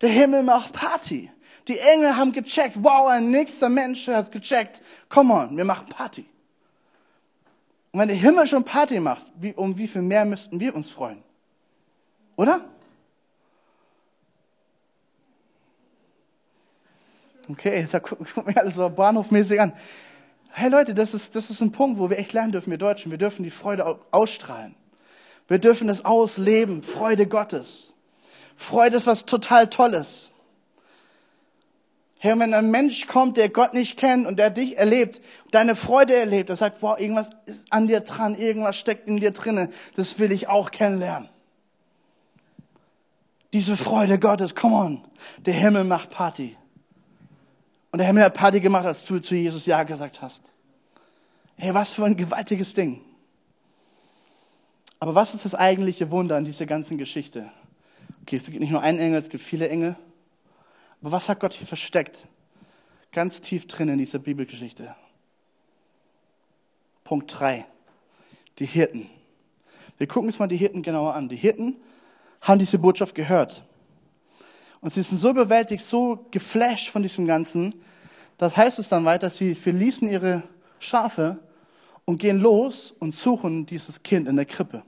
Der 0.02 0.10
Himmel 0.10 0.42
macht 0.44 0.74
Party. 0.74 1.32
Die 1.68 1.78
Engel 1.78 2.18
haben 2.18 2.32
gecheckt, 2.32 2.76
wow, 2.82 3.08
ein 3.08 3.30
nächster 3.30 3.70
Mensch 3.70 4.08
hat 4.08 4.32
gecheckt, 4.32 4.82
come 5.10 5.32
on, 5.32 5.56
wir 5.56 5.64
machen 5.64 5.88
Party. 5.88 6.26
Und 7.92 8.00
wenn 8.00 8.08
der 8.08 8.18
Himmel 8.18 8.48
schon 8.48 8.64
Party 8.64 9.00
macht, 9.00 9.26
wie, 9.36 9.54
um 9.54 9.78
wie 9.78 9.88
viel 9.88 10.02
mehr 10.02 10.26
müssten 10.26 10.60
wir 10.60 10.76
uns 10.76 10.90
freuen? 10.90 11.22
Oder? 12.36 12.62
Okay, 17.48 17.82
jetzt 17.82 17.92
guckt 18.04 18.48
mir 18.48 18.58
alles 18.58 18.76
so 18.76 18.90
bahnhofmäßig 18.90 19.60
an. 19.62 19.74
Hey 20.54 20.70
Leute, 20.70 20.94
das 20.94 21.14
ist, 21.14 21.36
das 21.36 21.50
ist 21.50 21.62
ein 21.62 21.72
Punkt, 21.72 22.00
wo 22.00 22.10
wir 22.10 22.20
echt 22.20 22.34
lernen 22.34 22.52
dürfen, 22.52 22.72
wir 22.72 22.78
Deutschen. 22.78 23.10
Wir 23.10 23.18
dürfen 23.18 23.44
die 23.44 23.52
Freude 23.52 24.00
ausstrahlen. 24.12 24.76
Wir 25.48 25.60
dürfen 25.60 25.90
es 25.90 26.04
ausleben. 26.04 26.84
Freude 26.84 27.26
Gottes. 27.26 27.94
Freude 28.56 28.98
ist 28.98 29.08
was 29.08 29.26
total 29.26 29.70
Tolles. 29.70 30.32
Hey, 32.20 32.38
wenn 32.38 32.54
ein 32.54 32.70
Mensch 32.70 33.08
kommt, 33.08 33.38
der 33.38 33.50
Gott 33.50 33.74
nicht 33.74 33.98
kennt 33.98 34.28
und 34.28 34.38
der 34.38 34.52
dich 34.52 34.78
erlebt, 34.78 35.22
deine 35.50 35.76
Freude 35.76 36.16
erlebt, 36.16 36.50
der 36.50 36.56
sagt, 36.56 36.84
wow, 36.84 37.00
irgendwas 37.00 37.32
ist 37.48 37.66
an 37.72 37.88
dir 37.88 38.02
dran, 38.02 38.36
irgendwas 38.36 38.78
steckt 38.78 39.08
in 39.08 39.18
dir 39.18 39.32
drinnen, 39.32 39.74
das 39.96 40.20
will 40.20 40.32
ich 40.32 40.48
auch 40.48 40.70
kennenlernen. 40.70 41.30
Diese 43.54 43.76
Freude 43.76 44.20
Gottes, 44.20 44.54
come 44.54 44.76
on. 44.76 45.04
Der 45.40 45.56
Himmel 45.56 45.84
macht 45.84 46.12
Party. 46.12 46.56
Und 47.92 47.98
der 47.98 48.08
Himmel 48.08 48.24
hat 48.24 48.34
Party 48.34 48.60
gemacht, 48.60 48.86
als 48.86 49.06
du 49.06 49.20
zu 49.20 49.36
Jesus 49.36 49.66
Ja 49.66 49.84
gesagt 49.84 50.22
hast. 50.22 50.52
Hey, 51.58 51.74
was 51.74 51.92
für 51.92 52.06
ein 52.06 52.16
gewaltiges 52.16 52.74
Ding. 52.74 53.02
Aber 55.00 55.16
was 55.16 55.34
ist 55.34 55.46
das 55.46 55.56
eigentliche 55.56 56.10
Wunder 56.12 56.38
an 56.38 56.46
dieser 56.46 56.66
ganzen 56.66 56.98
Geschichte? 56.98 57.52
Okay, 58.22 58.36
es 58.38 58.46
gibt 58.46 58.60
nicht 58.60 58.72
nur 58.72 58.82
einen 58.82 59.00
Engel, 59.00 59.20
es 59.20 59.30
gibt 59.30 59.44
viele 59.44 59.68
Engel. 59.68 59.96
Aber 61.02 61.12
was 61.12 61.28
hat 61.28 61.40
Gott 61.40 61.54
hier 61.54 61.68
versteckt? 61.68 62.28
Ganz 63.12 63.42
tief 63.42 63.68
drin 63.68 63.90
in 63.90 63.98
dieser 63.98 64.20
Bibelgeschichte. 64.20 64.96
Punkt 67.04 67.40
drei: 67.40 67.66
Die 68.60 68.66
Hirten. 68.66 69.10
Wir 69.98 70.08
gucken 70.08 70.30
uns 70.30 70.40
mal 70.40 70.48
die 70.48 70.58
Hirten 70.58 70.82
genauer 70.82 71.16
an. 71.16 71.30
Die 71.30 71.36
Hirten 71.36 71.76
haben 72.42 72.60
diese 72.60 72.80
Botschaft 72.80 73.16
gehört. 73.16 73.64
Und 74.82 74.92
sie 74.92 75.04
sind 75.04 75.20
so 75.20 75.30
überwältigt, 75.30 75.86
so 75.86 76.26
geflasht 76.32 76.90
von 76.90 77.04
diesem 77.04 77.28
Ganzen. 77.28 77.82
Das 78.38 78.58
heißt 78.58 78.80
es 78.80 78.90
dann 78.90 79.06
weiter, 79.06 79.30
sie 79.30 79.54
verließen 79.54 80.10
ihre 80.10 80.44
Schafe 80.80 81.38
und 82.06 82.18
gehen 82.18 82.40
los 82.40 82.92
und 82.92 83.14
suchen 83.14 83.68
dieses 83.68 84.02
Kind 84.02 84.28
in 84.28 84.36
der 84.36 84.46
Krippe. 84.46 84.84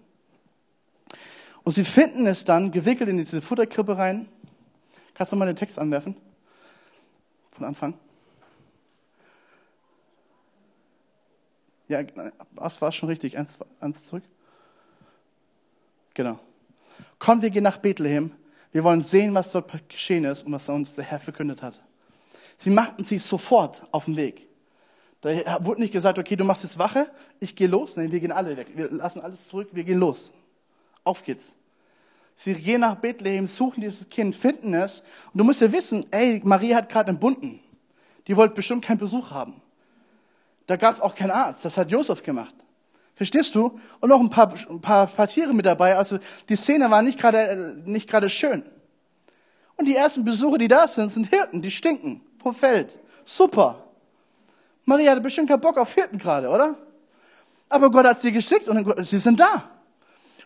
Und 1.64 1.74
sie 1.74 1.86
finden 1.86 2.26
es 2.26 2.44
dann 2.44 2.72
gewickelt 2.72 3.10
in 3.10 3.18
diese 3.18 3.42
Futterkrippe 3.42 3.98
rein. 3.98 4.28
Kannst 5.14 5.32
du 5.32 5.36
mal 5.36 5.46
den 5.46 5.56
Text 5.56 5.78
anwerfen? 5.78 6.16
Von 7.52 7.66
Anfang. 7.66 7.94
Ja, 11.88 12.02
das 12.56 12.82
war 12.82 12.92
schon 12.92 13.10
richtig. 13.10 13.38
Eins, 13.38 13.58
eins 13.80 14.06
zurück. 14.08 14.24
Genau. 16.16 16.40
Kommt, 17.20 17.44
wir 17.44 17.52
gehen 17.52 17.64
nach 17.64 17.78
Bethlehem. 17.78 18.32
Wir 18.74 18.84
wollen 18.84 19.02
sehen, 19.02 19.34
was 19.34 19.52
dort 19.52 19.72
geschehen 19.88 20.26
ist 20.26 20.46
und 20.46 20.52
was 20.52 20.68
uns 20.68 20.96
der 20.96 21.06
Herr 21.06 21.20
verkündet 21.20 21.62
hat. 21.62 21.80
Sie 22.58 22.72
machten 22.72 23.06
sich 23.06 23.24
sofort 23.24 23.84
auf 23.92 24.06
den 24.06 24.18
Weg. 24.18 24.48
Da 25.22 25.64
wurde 25.64 25.82
nicht 25.82 25.94
gesagt, 25.94 26.20
okay, 26.20 26.36
du 26.36 26.44
machst 26.44 26.64
jetzt 26.64 26.78
Wache, 26.78 27.10
ich 27.40 27.56
gehe 27.56 27.68
los. 27.68 27.96
Nein, 27.96 28.12
wir 28.12 28.20
gehen 28.20 28.32
alle 28.32 28.58
weg. 28.58 28.68
Wir 28.76 28.90
lassen 28.92 29.22
alles 29.22 29.48
zurück, 29.48 29.70
wir 29.72 29.84
gehen 29.84 30.00
los. 30.00 30.34
Auf 31.04 31.24
geht's. 31.24 31.54
Sie 32.36 32.54
gehen 32.56 32.82
nach 32.82 32.96
Bethlehem, 32.96 33.48
suchen 33.48 33.82
dieses 33.82 34.10
Kind, 34.10 34.36
finden 34.36 34.74
es. 34.74 35.02
Und 35.32 35.38
du 35.38 35.44
musst 35.44 35.62
ja 35.62 35.72
wissen, 35.72 36.06
ey, 36.12 36.42
Maria 36.44 36.78
hat 36.78 36.90
gerade 36.90 37.10
einen 37.10 37.20
Bunden. 37.20 37.60
Die 38.28 38.36
wollte 38.36 38.56
bestimmt 38.56 38.84
keinen 38.84 38.98
Besuch 38.98 39.32
haben. 39.32 39.62
Da 40.66 40.78
gab 40.78 40.96
es 40.96 41.00
auch 41.00 41.14
keinen 41.14 41.32
Arzt. 41.32 41.64
Das 41.64 41.78
hat 41.78 41.92
Josef 41.92 42.24
gemacht. 42.24 42.56
Verstehst 43.16 43.54
du? 43.56 43.80
Und 44.00 44.10
noch 44.10 44.20
ein 44.20 44.30
paar, 44.30 44.54
ein 44.70 44.82
paar, 44.82 45.08
paar 45.08 45.28
Tiere 45.28 45.54
mit 45.54 45.66
dabei. 45.66 45.96
Also 45.96 46.18
die 46.50 46.56
Szene 46.56 46.90
war 46.90 47.02
nicht 47.02 47.20
gerade 47.20 47.82
nicht 47.86 48.10
gerade 48.10 48.30
schön. 48.30 48.64
Und 49.76 49.86
die 49.86 49.96
ersten 49.96 50.24
Besucher, 50.24 50.58
die 50.58 50.68
da 50.68 50.88
sind, 50.88 51.12
sind 51.12 51.30
Hirten, 51.30 51.62
die 51.62 51.72
stinken 51.72 52.22
vom 52.42 52.56
Feld. 52.56 53.00
Super. 53.26 53.84
Maria 54.86 55.12
hatte 55.12 55.22
bestimmt 55.22 55.50
keinen 55.50 55.62
Bock 55.62 55.78
auf 55.78 55.94
Hirten 55.94 56.18
gerade, 56.18 56.50
oder? 56.50 56.76
Aber 57.70 57.90
Gott 57.90 58.06
hat 58.06 58.22
sie 58.22 58.32
geschickt 58.32 58.68
und 58.68 59.06
sie 59.06 59.20
sind 59.20 59.40
da. 59.40 59.70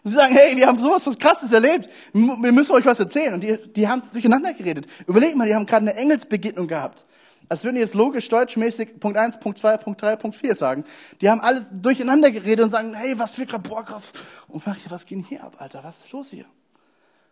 Und 0.03 0.11
sie 0.11 0.15
sagen, 0.15 0.33
hey, 0.33 0.55
wir 0.55 0.67
haben 0.67 0.79
sowas 0.79 1.05
was 1.07 1.17
Krasses 1.17 1.51
erlebt. 1.51 1.89
Wir 2.13 2.51
müssen 2.51 2.73
euch 2.73 2.85
was 2.85 2.99
erzählen. 2.99 3.33
Und 3.33 3.41
die, 3.41 3.57
die 3.73 3.87
haben 3.87 4.03
durcheinander 4.13 4.53
geredet. 4.53 4.85
Überleg 5.07 5.35
mal, 5.35 5.47
die 5.47 5.55
haben 5.55 5.65
gerade 5.65 5.89
eine 5.89 5.95
Engelsbegegnung 5.95 6.67
gehabt. 6.67 7.05
Als 7.49 7.63
würden 7.63 7.75
die 7.75 7.81
jetzt 7.81 7.93
logisch, 7.93 8.27
deutschmäßig 8.27 8.99
Punkt 8.99 9.17
1, 9.17 9.39
Punkt 9.39 9.57
2, 9.57 9.77
Punkt 9.77 10.01
3, 10.01 10.15
Punkt 10.17 10.35
4 10.35 10.55
sagen. 10.55 10.83
Die 11.21 11.29
haben 11.29 11.39
alle 11.39 11.65
durcheinander 11.71 12.29
geredet 12.29 12.65
und 12.65 12.71
sagen, 12.71 12.93
hey, 12.93 13.17
was 13.17 13.35
boah, 13.35 13.83
grad, 13.83 14.03
und 14.47 14.63
was 14.89 15.05
geht 15.05 15.25
hier 15.27 15.43
ab, 15.43 15.55
Alter, 15.59 15.83
was 15.83 15.97
ist 15.99 16.11
los 16.11 16.29
hier? 16.29 16.45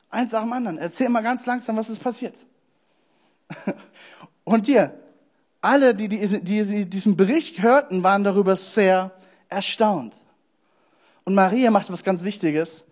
Eins 0.09 0.31
nach 0.31 0.43
dem 0.43 0.53
anderen. 0.53 0.77
Erzähl 0.77 1.09
mal 1.09 1.21
ganz 1.21 1.45
langsam, 1.45 1.75
was 1.75 1.89
ist 1.89 1.99
passiert. 1.99 2.37
Und 4.45 4.67
dir, 4.67 4.97
alle, 5.59 5.93
die, 5.95 6.07
die, 6.07 6.39
die 6.39 6.85
diesen 6.85 7.17
Bericht 7.17 7.61
hörten, 7.61 8.03
waren 8.03 8.23
darüber 8.23 8.55
sehr 8.55 9.11
erstaunt. 9.49 10.15
Und 11.23 11.33
Maria 11.33 11.71
machte 11.71 11.91
was 11.91 12.03
ganz 12.03 12.23
Wichtiges. 12.23 12.85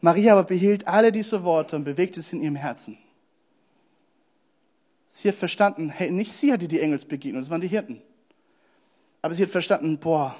Maria 0.00 0.32
aber 0.32 0.44
behielt 0.44 0.86
alle 0.86 1.10
diese 1.10 1.42
Worte 1.42 1.74
und 1.76 1.84
bewegte 1.84 2.20
es 2.20 2.32
in 2.32 2.42
ihrem 2.42 2.56
Herzen. 2.56 2.98
Sie 5.20 5.26
hat 5.26 5.34
verstanden, 5.34 5.90
hey, 5.90 6.12
nicht 6.12 6.32
sie 6.32 6.52
hatte 6.52 6.68
die 6.68 6.78
Engelsbegegnung, 6.78 7.42
das 7.42 7.50
waren 7.50 7.60
die 7.60 7.66
Hirten. 7.66 8.00
Aber 9.20 9.34
sie 9.34 9.42
hat 9.42 9.50
verstanden, 9.50 9.98
boah, 9.98 10.36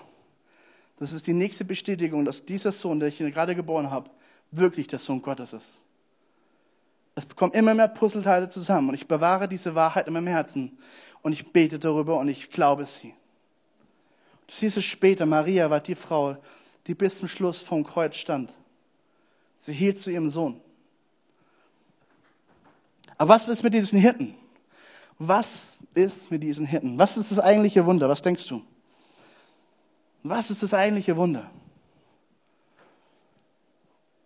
das 1.01 1.13
ist 1.13 1.27
die 1.27 1.33
nächste 1.33 1.65
Bestätigung, 1.65 2.25
dass 2.25 2.45
dieser 2.45 2.71
Sohn, 2.71 3.01
den 3.01 3.09
ich 3.09 3.19
gerade 3.19 3.57
geboren 3.57 3.91
habe, 3.91 4.09
wirklich 4.53 4.87
der 4.87 5.01
Sohn 5.01 5.21
Gottes 5.21 5.53
ist. 5.53 5.81
Es 7.17 7.27
bekommen 7.27 7.55
immer 7.55 7.75
mehr 7.75 7.89
Puzzleteile 7.89 8.49
zusammen 8.51 8.91
und 8.91 8.95
ich 8.95 9.09
bewahre 9.09 9.49
diese 9.49 9.75
Wahrheit 9.75 10.07
in 10.07 10.13
meinem 10.13 10.29
Herzen 10.29 10.79
und 11.23 11.33
ich 11.33 11.53
bete 11.53 11.81
darüber 11.81 12.17
und 12.17 12.29
ich 12.29 12.49
glaube 12.49 12.87
sie. 12.87 13.13
Du 14.47 14.55
siehst 14.55 14.77
es 14.77 14.85
später, 14.85 15.27
Maria 15.27 15.69
war 15.69 15.81
die 15.81 15.97
Frau, 15.97 16.37
die 16.87 16.95
bis 16.95 17.19
zum 17.19 17.27
Schluss 17.27 17.61
vom 17.61 17.83
Kreuz 17.83 18.15
stand. 18.15 18.55
Sie 19.57 19.73
hielt 19.73 19.99
zu 19.99 20.13
ihrem 20.13 20.31
Sohn. 20.31 20.61
Aber 23.17 23.31
was 23.31 23.49
ist 23.49 23.65
mit 23.65 23.75
diesen 23.75 23.99
Hirten? 23.99 24.37
Was 25.19 25.79
ist 25.95 26.31
mit 26.31 26.43
diesen 26.43 26.65
Hirten? 26.65 26.99
Was 26.99 27.17
ist 27.17 27.33
das 27.33 27.41
eigentliche 27.41 27.85
Wunder? 27.85 28.09
Was 28.09 28.23
denkst 28.23 28.47
du? 28.47 28.63
Was 30.23 30.51
ist 30.51 30.63
das 30.63 30.75
eigentliche 30.75 31.17
Wunder? 31.17 31.51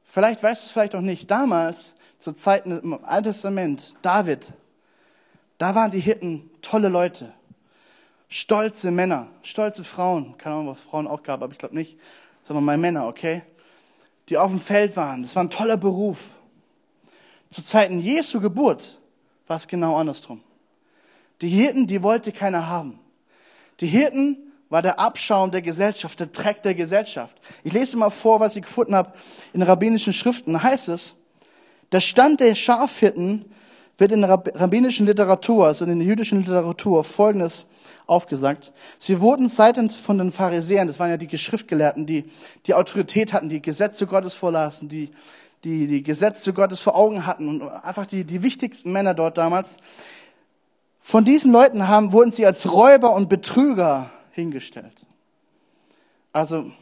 Vielleicht 0.05 0.43
weißt 0.43 0.63
du 0.63 0.67
es 0.67 0.73
vielleicht 0.73 0.95
auch 0.95 1.01
nicht. 1.01 1.31
Damals, 1.31 1.95
zur 2.19 2.37
Zeit 2.37 2.67
im 2.67 3.03
Alten 3.05 3.25
Testament, 3.25 3.95
David, 4.03 4.53
da 5.57 5.75
waren 5.75 5.91
die 5.91 6.01
Hirten 6.01 6.51
tolle 6.61 6.89
Leute. 6.89 7.33
Stolze 8.29 8.91
Männer, 8.91 9.29
stolze 9.43 9.85
Frauen. 9.85 10.37
Keine 10.37 10.57
Ahnung, 10.57 10.69
was 10.69 10.81
Frauen 10.81 11.07
auch 11.07 11.23
gab, 11.23 11.43
aber 11.43 11.53
ich 11.53 11.59
glaube 11.59 11.75
nicht. 11.75 11.99
Sagen 12.45 12.57
wir 12.57 12.61
mal 12.61 12.77
Männer, 12.77 13.07
okay? 13.07 13.43
Die 14.29 14.37
auf 14.37 14.51
dem 14.51 14.61
Feld 14.61 14.97
waren. 14.97 15.23
Das 15.23 15.35
war 15.35 15.45
ein 15.45 15.51
toller 15.51 15.77
Beruf. 15.79 16.31
Zu 17.49 17.63
Zeiten 17.63 17.99
Jesu 17.99 18.41
Geburt 18.41 18.99
war 19.47 19.57
es 19.57 19.67
genau 19.67 19.97
andersrum. 19.97 20.43
Die 21.43 21.49
Hirten, 21.49 21.87
die 21.87 22.03
wollte 22.03 22.33
keiner 22.33 22.69
haben. 22.69 22.99
Die 23.81 23.89
Hirten 23.89 24.39
war 24.71 24.81
der 24.81 24.99
Abschaum 24.99 25.51
der 25.51 25.61
Gesellschaft, 25.61 26.19
der 26.19 26.29
Dreck 26.29 26.63
der 26.63 26.75
Gesellschaft. 26.75 27.37
Ich 27.65 27.73
lese 27.73 27.99
mal 27.99 28.11
vor, 28.11 28.41
was 28.41 28.57
ich 28.57 28.63
gefunden 28.63 28.95
habe 28.95 29.13
in 29.53 29.61
rabbinischen 29.61 30.13
Schriften. 30.13 30.55
Da 30.55 30.63
heißt 30.63 30.89
es, 30.89 31.15
der 31.91 32.01
Stand 32.01 32.41
der 32.41 32.55
Schafhirten 32.55 33.45
wird 33.99 34.13
in 34.13 34.25
rabbinischen 34.25 35.05
Literatur, 35.05 35.67
also 35.67 35.85
in 35.85 35.99
der 35.99 36.09
jüdischen 36.09 36.41
Literatur, 36.41 37.05
Folgendes 37.05 37.67
aufgesagt. 38.07 38.73
Sie 38.99 39.21
wurden 39.21 39.49
seitens 39.49 39.97
von 39.97 40.19
den 40.19 40.33
Pharisäern, 40.33 40.87
das 40.87 40.99
waren 40.99 41.11
ja 41.11 41.17
die 41.17 41.37
Schriftgelehrten, 41.37 42.07
die 42.07 42.25
die 42.67 42.75
Autorität 42.75 43.33
hatten, 43.33 43.49
die 43.49 43.61
Gesetze 43.61 44.07
Gottes 44.07 44.33
vorlasen, 44.33 44.89
die 44.89 45.11
die, 45.65 45.87
die 45.87 46.03
Gesetze 46.03 46.53
Gottes 46.53 46.81
vor 46.81 46.97
Augen 46.97 47.27
hatten 47.27 47.49
und 47.49 47.63
einfach 47.63 48.07
die, 48.07 48.25
die 48.25 48.43
wichtigsten 48.43 48.93
Männer 48.93 49.15
dort 49.15 49.39
damals, 49.39 49.77
von 51.03 51.25
diesen 51.25 51.53
Leuten 51.53 51.89
haben, 51.89 52.13
wurden 52.13 52.33
sie 52.33 52.47
als 52.47 52.73
Räuber 52.73 53.15
und 53.15 53.29
Betrüger 53.29 54.11
hingestellt. 54.31 55.05
Also, 56.33 56.73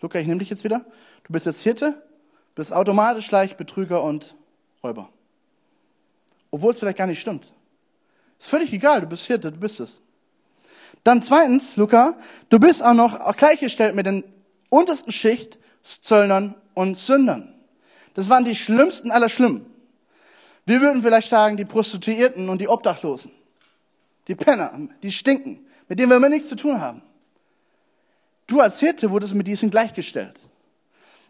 Luca, 0.00 0.18
ich 0.18 0.26
nehme 0.26 0.38
dich 0.38 0.50
jetzt 0.50 0.62
wieder. 0.62 0.84
Du 1.24 1.32
bist 1.32 1.46
jetzt 1.46 1.62
Hirte, 1.62 2.00
bist 2.54 2.72
automatisch 2.72 3.28
gleich 3.28 3.56
Betrüger 3.56 4.02
und 4.02 4.36
Räuber. 4.84 5.08
Obwohl 6.50 6.72
es 6.72 6.78
vielleicht 6.78 6.98
gar 6.98 7.06
nicht 7.06 7.20
stimmt. 7.20 7.50
Ist 8.38 8.48
völlig 8.48 8.72
egal, 8.72 9.00
du 9.00 9.06
bist 9.06 9.26
Hirte, 9.26 9.50
du 9.50 9.58
bist 9.58 9.80
es. 9.80 10.00
Dann 11.02 11.22
zweitens, 11.22 11.76
Luca, 11.76 12.16
du 12.50 12.60
bist 12.60 12.84
auch 12.84 12.94
noch 12.94 13.36
gleichgestellt 13.36 13.94
mit 13.94 14.06
den 14.06 14.22
untersten 14.68 15.12
Schicht 15.12 15.58
Zöllnern 15.82 16.54
und 16.74 16.96
Sündern. 16.96 17.54
Das 18.14 18.28
waren 18.28 18.44
die 18.44 18.54
schlimmsten 18.54 19.10
aller 19.10 19.28
Schlimmen. 19.28 19.66
Wir 20.66 20.80
würden 20.80 21.02
vielleicht 21.02 21.30
sagen, 21.30 21.56
die 21.56 21.64
Prostituierten 21.64 22.48
und 22.48 22.60
die 22.60 22.68
Obdachlosen 22.68 23.32
die 24.28 24.34
Penner, 24.34 24.88
die 25.02 25.12
stinken, 25.12 25.66
mit 25.88 25.98
denen 25.98 26.10
wir 26.10 26.16
immer 26.16 26.28
nichts 26.28 26.48
zu 26.48 26.56
tun 26.56 26.80
haben. 26.80 27.02
Du 28.46 28.60
als 28.60 28.80
Hirte 28.80 29.10
wurdest 29.10 29.34
mit 29.34 29.46
diesen 29.46 29.70
gleichgestellt. 29.70 30.40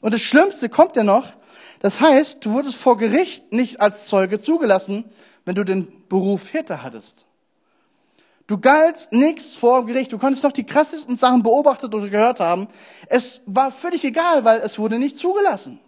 Und 0.00 0.12
das 0.12 0.22
Schlimmste 0.22 0.68
kommt 0.68 0.96
ja 0.96 1.04
noch, 1.04 1.32
das 1.80 2.00
heißt, 2.00 2.44
du 2.44 2.52
wurdest 2.52 2.76
vor 2.76 2.96
Gericht 2.96 3.52
nicht 3.52 3.80
als 3.80 4.06
Zeuge 4.06 4.38
zugelassen, 4.38 5.04
wenn 5.44 5.54
du 5.54 5.64
den 5.64 6.08
Beruf 6.08 6.48
Hirte 6.48 6.82
hattest. 6.82 7.26
Du 8.46 8.58
galtst 8.58 9.12
nichts 9.12 9.56
vor 9.56 9.86
Gericht. 9.86 10.12
Du 10.12 10.18
konntest 10.18 10.44
noch 10.44 10.52
die 10.52 10.64
krassesten 10.64 11.16
Sachen 11.16 11.42
beobachtet 11.42 11.94
oder 11.94 12.08
gehört 12.08 12.40
haben. 12.40 12.68
Es 13.06 13.40
war 13.46 13.72
völlig 13.72 14.04
egal, 14.04 14.44
weil 14.44 14.60
es 14.60 14.78
wurde 14.78 14.98
nicht 14.98 15.16
zugelassen. 15.16 15.80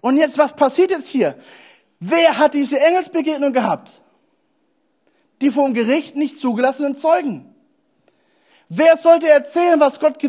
Und 0.00 0.16
jetzt, 0.16 0.38
was 0.38 0.54
passiert 0.54 0.90
jetzt 0.90 1.08
hier? 1.08 1.36
Wer 1.98 2.38
hat 2.38 2.54
diese 2.54 2.78
Engelsbegegnung 2.78 3.52
gehabt? 3.52 4.00
Die 5.40 5.50
vom 5.50 5.74
Gericht 5.74 6.16
nicht 6.16 6.38
zugelassenen 6.38 6.96
Zeugen. 6.96 7.54
Wer 8.68 8.96
sollte 8.96 9.28
erzählen, 9.28 9.80
was 9.80 9.98
Gott 9.98 10.22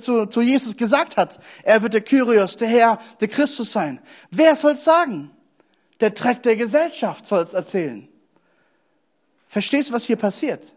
zu, 0.00 0.40
Jesus 0.42 0.76
gesagt 0.76 1.16
hat? 1.16 1.40
Er 1.62 1.82
wird 1.82 1.94
der 1.94 2.02
Kyrios, 2.02 2.56
der 2.56 2.68
Herr, 2.68 2.98
der 3.20 3.28
Christus 3.28 3.72
sein. 3.72 4.00
Wer 4.30 4.56
soll 4.56 4.72
es 4.72 4.84
sagen? 4.84 5.30
Der 6.00 6.10
Dreck 6.10 6.42
der 6.42 6.56
Gesellschaft 6.56 7.26
soll 7.26 7.42
es 7.42 7.54
erzählen. 7.54 8.06
Verstehst 9.46 9.88
du, 9.88 9.94
was 9.94 10.04
hier 10.04 10.16
passiert? 10.16 10.74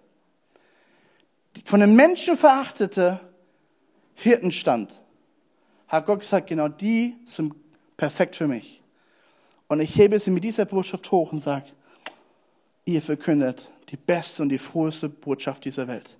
Von 1.66 1.82
den 1.82 1.96
Menschen 1.96 2.38
verachtete 2.38 3.20
Hirtenstand 4.16 5.02
hat 5.88 6.06
Gott 6.06 6.22
gesagt, 6.22 6.48
genau 6.48 6.70
die 6.70 7.18
sind 7.26 7.54
perfekt 7.98 8.38
für 8.38 8.48
mich. 8.48 8.82
Und 9.68 9.82
ich 9.82 9.96
hebe 9.98 10.18
sie 10.18 10.32
mit 10.32 10.44
dieser 10.44 10.66
Botschaft 10.66 11.12
hoch 11.12 11.34
und 11.34 11.42
sage, 11.42 11.66
ihr 12.86 13.02
verkündet 13.02 13.70
die 13.92 13.98
beste 13.98 14.42
und 14.42 14.50
die 14.50 14.58
froheste 14.58 15.10
Botschaft 15.10 15.66
dieser 15.66 15.88
Welt, 15.88 16.18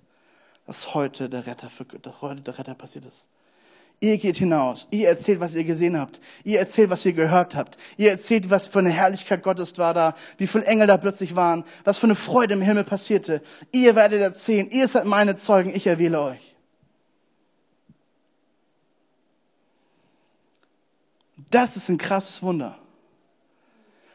dass 0.66 0.94
heute 0.94 1.28
der 1.28 1.46
Retter, 1.46 1.70
dass 2.02 2.20
heute 2.20 2.42
der 2.42 2.58
Retter 2.58 2.74
passiert 2.74 3.06
ist. 3.06 3.26
Ihr 4.00 4.18
geht 4.18 4.36
hinaus, 4.36 4.88
ihr 4.90 5.08
erzählt, 5.08 5.38
was 5.38 5.54
ihr 5.54 5.62
gesehen 5.62 5.98
habt, 5.98 6.20
ihr 6.42 6.58
erzählt, 6.58 6.90
was 6.90 7.06
ihr 7.06 7.12
gehört 7.12 7.54
habt, 7.54 7.78
ihr 7.96 8.10
erzählt, 8.10 8.50
was 8.50 8.66
für 8.66 8.80
eine 8.80 8.90
Herrlichkeit 8.90 9.44
Gottes 9.44 9.78
war 9.78 9.94
da, 9.94 10.16
wie 10.38 10.48
viele 10.48 10.64
Engel 10.64 10.88
da 10.88 10.96
plötzlich 10.96 11.36
waren, 11.36 11.64
was 11.84 11.98
für 11.98 12.06
eine 12.06 12.16
Freude 12.16 12.54
im 12.54 12.62
Himmel 12.62 12.82
passierte. 12.84 13.42
Ihr 13.70 13.94
werdet 13.94 14.20
erzählen, 14.20 14.68
ihr 14.70 14.88
seid 14.88 15.04
meine 15.04 15.36
Zeugen, 15.36 15.72
ich 15.74 15.86
erwähle 15.86 16.20
euch. 16.20 16.56
Das 21.50 21.76
ist 21.76 21.88
ein 21.88 21.98
krasses 21.98 22.42
Wunder. 22.42 22.81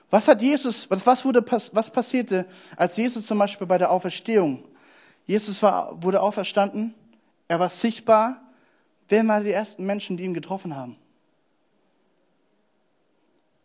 Was 0.09 0.27
hat 0.27 0.41
Jesus, 0.41 0.89
was, 0.89 1.25
wurde, 1.25 1.45
was 1.73 1.89
passierte, 1.89 2.45
als 2.75 2.95
Jesus 2.95 3.27
zum 3.27 3.39
Beispiel 3.39 3.67
bei 3.67 3.77
der 3.77 3.91
Auferstehung? 3.91 4.63
Jesus 5.25 5.61
war, 5.61 6.01
wurde 6.01 6.21
auferstanden, 6.21 6.93
er 7.47 7.59
war 7.59 7.69
sichtbar. 7.69 8.41
Wer 9.09 9.27
waren 9.27 9.43
die 9.43 9.51
ersten 9.51 9.85
Menschen, 9.85 10.17
die 10.17 10.23
ihn 10.23 10.33
getroffen 10.33 10.75
haben? 10.75 10.97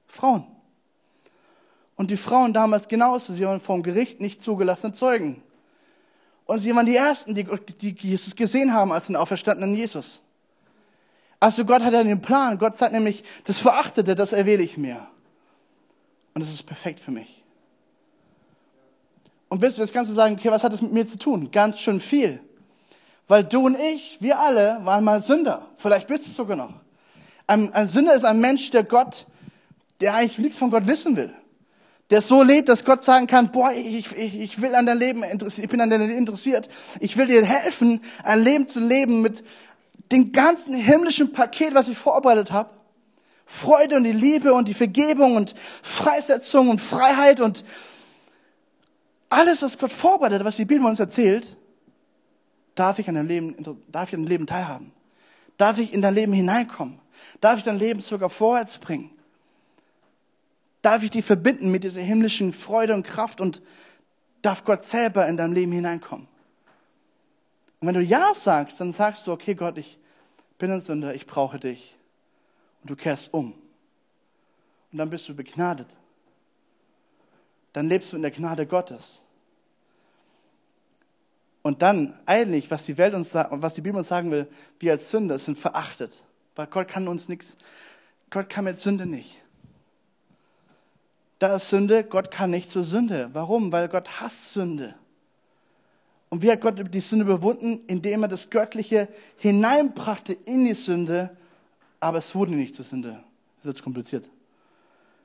Frauen. 0.07 0.46
Und 1.96 2.11
die 2.11 2.16
Frauen 2.16 2.52
damals 2.52 2.88
genauso, 2.88 3.33
sie 3.33 3.44
waren 3.44 3.61
vom 3.61 3.83
Gericht 3.83 4.20
nicht 4.20 4.42
zugelassene 4.42 4.92
Zeugen. 4.92 5.42
Und 6.46 6.61
sie 6.61 6.74
waren 6.74 6.87
die 6.87 6.96
Ersten, 6.96 7.35
die, 7.35 7.44
die 7.44 7.96
Jesus 8.09 8.35
gesehen 8.35 8.74
haben 8.74 8.92
als 8.92 9.07
den 9.07 9.16
auferstandenen 9.16 9.74
Jesus. 9.74 10.20
Also 11.38 11.64
Gott 11.64 11.83
hat 11.83 11.92
den 11.92 12.22
Plan. 12.22 12.59
Gott 12.59 12.76
sagt 12.76 12.92
nämlich, 12.92 13.24
das 13.44 13.59
Verachtete, 13.59 14.14
das 14.14 14.33
erwähle 14.33 14.62
ich 14.62 14.76
mir. 14.76 15.07
Und 16.35 16.42
es 16.42 16.53
ist 16.53 16.62
perfekt 16.64 17.01
für 17.01 17.11
mich. 17.11 17.42
Und 19.49 19.61
wirst 19.61 19.77
du 19.77 19.83
das 19.83 19.92
Ganze 19.92 20.14
sagen, 20.14 20.37
okay, 20.38 20.51
was 20.51 20.64
hat 20.64 20.73
das 20.73 20.81
mit 20.81 20.92
mir 20.92 21.07
zu 21.07 21.18
tun? 21.18 21.51
Ganz 21.51 21.79
schön 21.79 22.01
viel. 22.01 22.40
Weil 23.29 23.45
du 23.45 23.66
und 23.66 23.79
ich, 23.79 24.16
wir 24.21 24.38
alle 24.38 24.81
waren 24.85 25.05
mal 25.05 25.21
Sünder. 25.21 25.66
Vielleicht 25.77 26.09
bist 26.09 26.25
du 26.25 26.31
es 26.31 26.37
sogar 26.37 26.57
noch. 26.57 26.73
Ein, 27.47 27.73
ein 27.73 27.87
Sünder 27.87 28.14
ist 28.14 28.25
ein 28.25 28.40
Mensch, 28.40 28.71
der 28.71 28.85
Gott, 28.85 29.27
der 30.01 30.14
eigentlich 30.14 30.38
nichts 30.38 30.57
von 30.57 30.71
Gott 30.71 30.87
wissen 30.87 31.16
will. 31.16 31.33
Der 32.11 32.21
so 32.21 32.42
lebt, 32.42 32.68
dass 32.68 32.85
Gott 32.85 33.05
sagen 33.05 33.27
kann, 33.27 33.53
boah, 33.53 33.73
ich, 33.73 34.14
ich, 34.16 34.40
ich 34.40 34.61
will 34.61 34.75
an 34.75 34.87
dein 34.87 34.99
Leben 34.99 35.23
ich 35.25 35.68
bin 35.68 35.81
an 35.81 35.90
dein 35.90 36.01
Leben 36.01 36.16
interessiert. 36.16 36.68
Ich 37.01 37.16
will 37.16 37.27
dir 37.27 37.45
helfen, 37.45 38.01
ein 38.23 38.42
Leben 38.42 38.68
zu 38.68 38.81
leben 38.81 39.23
mit 39.23 39.45
dem 40.11 40.33
ganzen 40.33 40.75
himmlischen 40.75 41.33
Paket, 41.33 41.75
was 41.75 41.88
ich 41.88 41.97
vorbereitet 41.97 42.53
habe. 42.53 42.71
Freude 43.53 43.97
und 43.97 44.05
die 44.05 44.12
Liebe 44.12 44.55
und 44.55 44.67
die 44.67 44.73
Vergebung 44.73 45.37
und 45.37 45.55
Freisetzung 45.83 46.71
und 46.71 46.81
Freiheit 46.81 47.38
und 47.38 47.67
alles, 49.29 49.61
was 49.61 49.77
Gott 49.77 49.93
vorbereitet, 49.93 50.43
was 50.43 50.57
die 50.57 50.65
Bibel 50.65 50.87
uns 50.87 50.99
erzählt, 50.99 51.59
darf 52.75 52.99
ich 52.99 53.07
an 53.11 53.15
deinem 53.15 53.29
Leben, 53.29 53.79
darf 53.88 54.09
ich 54.09 54.15
an 54.15 54.23
deinem 54.23 54.31
Leben 54.31 54.47
teilhaben. 54.47 54.91
Darf 55.59 55.77
ich 55.79 55.93
in 55.93 56.01
dein 56.01 56.15
Leben 56.15 56.33
hineinkommen? 56.33 56.99
Darf 57.43 57.59
ich 57.59 57.65
dein 57.65 57.79
Leben 57.79 58.01
sogar 58.01 58.31
vorwärts 58.31 58.79
bringen? 58.79 59.11
Darf 60.81 61.03
ich 61.03 61.11
dich 61.11 61.25
verbinden 61.25 61.71
mit 61.71 61.85
dieser 61.85 62.01
himmlischen 62.01 62.55
Freude 62.55 62.95
und 62.95 63.07
Kraft 63.07 63.43
und 63.43 63.61
darf 64.41 64.65
Gott 64.65 64.83
selber 64.83 65.29
in 65.29 65.37
dein 65.37 65.53
Leben 65.53 65.73
hineinkommen? 65.73 66.27
Und 67.81 67.87
wenn 67.87 67.95
du 67.95 68.03
Ja 68.03 68.33
sagst, 68.35 68.81
dann 68.81 68.95
sagst 68.95 69.27
du, 69.27 69.33
okay 69.33 69.55
Gott, 69.55 69.77
ich 69.77 69.99
bin 70.57 70.71
ein 70.71 70.81
Sünder, 70.81 71.15
ich 71.15 71.27
brauche 71.27 71.59
dich. 71.59 71.99
Und 72.83 72.90
du 72.90 72.97
kehrst 72.97 73.33
um. 73.33 73.55
Und 74.92 74.99
dann 74.99 75.11
bist 75.11 75.29
du 75.29 75.35
begnadet. 75.35 75.88
Dann 77.73 77.88
lebst 77.88 78.12
du 78.12 78.16
in 78.16 78.23
der 78.23 78.31
Gnade 78.31 78.66
Gottes. 78.66 79.23
Und 81.62 81.81
dann, 81.81 82.18
eigentlich, 82.27 82.71
was 82.71 82.85
die 82.85 82.99
Welt 82.99 83.14
uns 83.14 83.35
was 83.35 83.75
die 83.75 83.81
Bibel 83.81 83.99
uns 83.99 84.09
sagen 84.09 84.31
will, 84.31 84.49
wir 84.81 84.92
als 84.92 85.11
Sünder 85.11 85.38
sind 85.38 85.57
verachtet. 85.57 86.23
Weil 86.57 86.66
Gott 86.66 86.88
kann 86.88 87.09
uns 87.09 87.29
nichts, 87.29 87.57
Gott 88.31 88.51
kann 88.51 88.64
mit 88.64 88.81
Sünde 88.81 89.07
nicht. 89.07 89.40
Da 91.38 91.57
ist 91.57 91.71
Sünde, 91.71 92.05
Gott 92.05 92.31
kann 92.31 92.51
nicht 92.51 92.71
zur 92.71 92.85
Sünde. 92.85 93.31
Warum? 93.33 93.73
Weil 93.73 93.88
Gott 93.88 94.21
hasst 94.21 94.53
Sünde. 94.53 94.95
Und 96.29 96.42
wie 96.42 96.51
hat 96.51 96.61
Gott 96.61 96.95
die 96.95 97.01
Sünde 97.01 97.25
überwunden? 97.25 97.81
Indem 97.87 98.23
er 98.23 98.29
das 98.29 98.51
Göttliche 98.51 99.09
hineinbrachte 99.37 100.33
in 100.33 100.64
die 100.64 100.75
Sünde, 100.75 101.37
aber 102.03 102.19
es 102.19 102.35
wurde 102.35 102.53
nicht 102.53 102.75
zur 102.75 102.85
Sünde. 102.85 103.11
Das 103.59 103.65
ist 103.65 103.77
jetzt 103.77 103.83
kompliziert. 103.85 104.29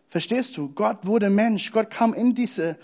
Verstehst 0.09 0.55
du? 0.57 0.69
Gott 0.69 1.05
wurde 1.05 1.29
Mensch. 1.29 1.71
Gott 1.71 1.89
kam 1.89 2.13
in 2.13 2.35
diese 2.35 2.77